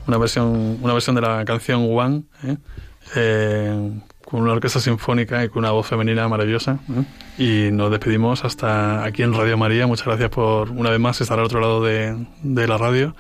[0.08, 2.58] una versión, una versión de la canción One, ¿eh?
[4.30, 6.80] Con una orquesta sinfónica y con una voz femenina maravillosa.
[7.38, 9.88] Y nos despedimos hasta aquí en Radio María.
[9.88, 13.16] Muchas gracias por una vez más estar al otro lado de, de la radio.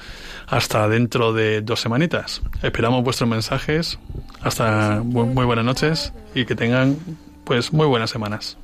[0.47, 2.41] Hasta dentro de dos semanitas.
[2.61, 3.97] Esperamos vuestros mensajes.
[4.41, 6.97] Hasta muy buenas noches y que tengan
[7.43, 8.57] pues muy buenas semanas.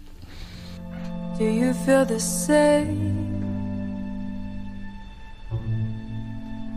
[1.39, 3.25] Do you feel the same?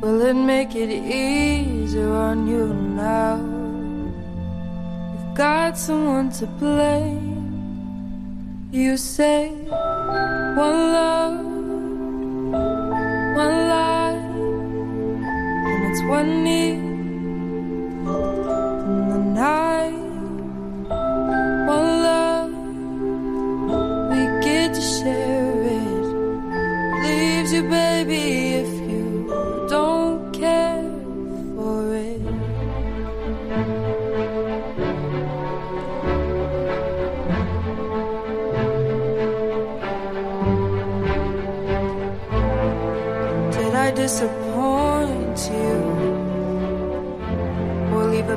[0.01, 3.68] Will it make it easier on you now?
[5.39, 7.47] Got someone to blame.
[8.72, 11.45] You say one love,
[13.36, 14.34] one life,
[15.68, 16.80] and it's one need
[18.89, 19.95] in the night.
[21.68, 22.51] One love
[24.11, 26.05] we get to share it.
[27.05, 28.38] Leaves you, baby,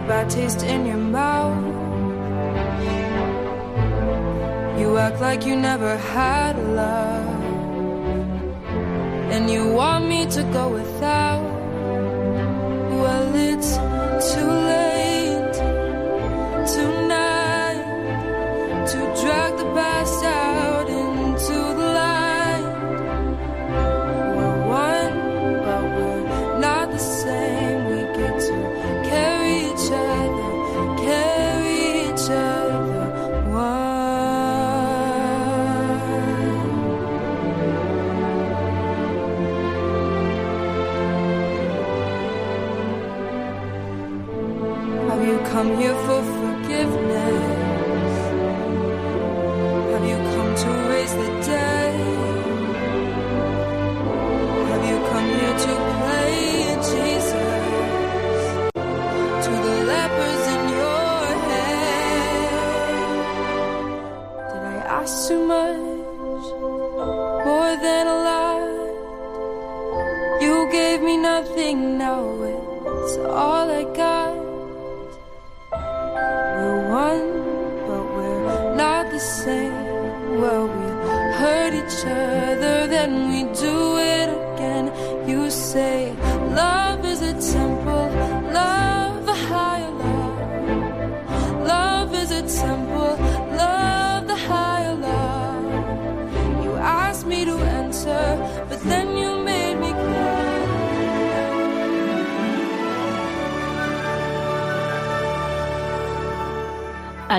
[0.08, 1.64] bad taste in your mouth?
[4.80, 7.28] You act like you never had love.
[9.34, 11.43] And you want me to go without.
[13.02, 13.72] Well, it's
[14.34, 15.54] too late
[16.74, 17.01] tonight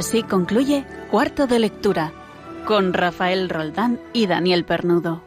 [0.02, 2.12] Así concluye Cuarto de Lectura
[2.66, 5.22] con Rafael Roldán y Daniel Pernudo.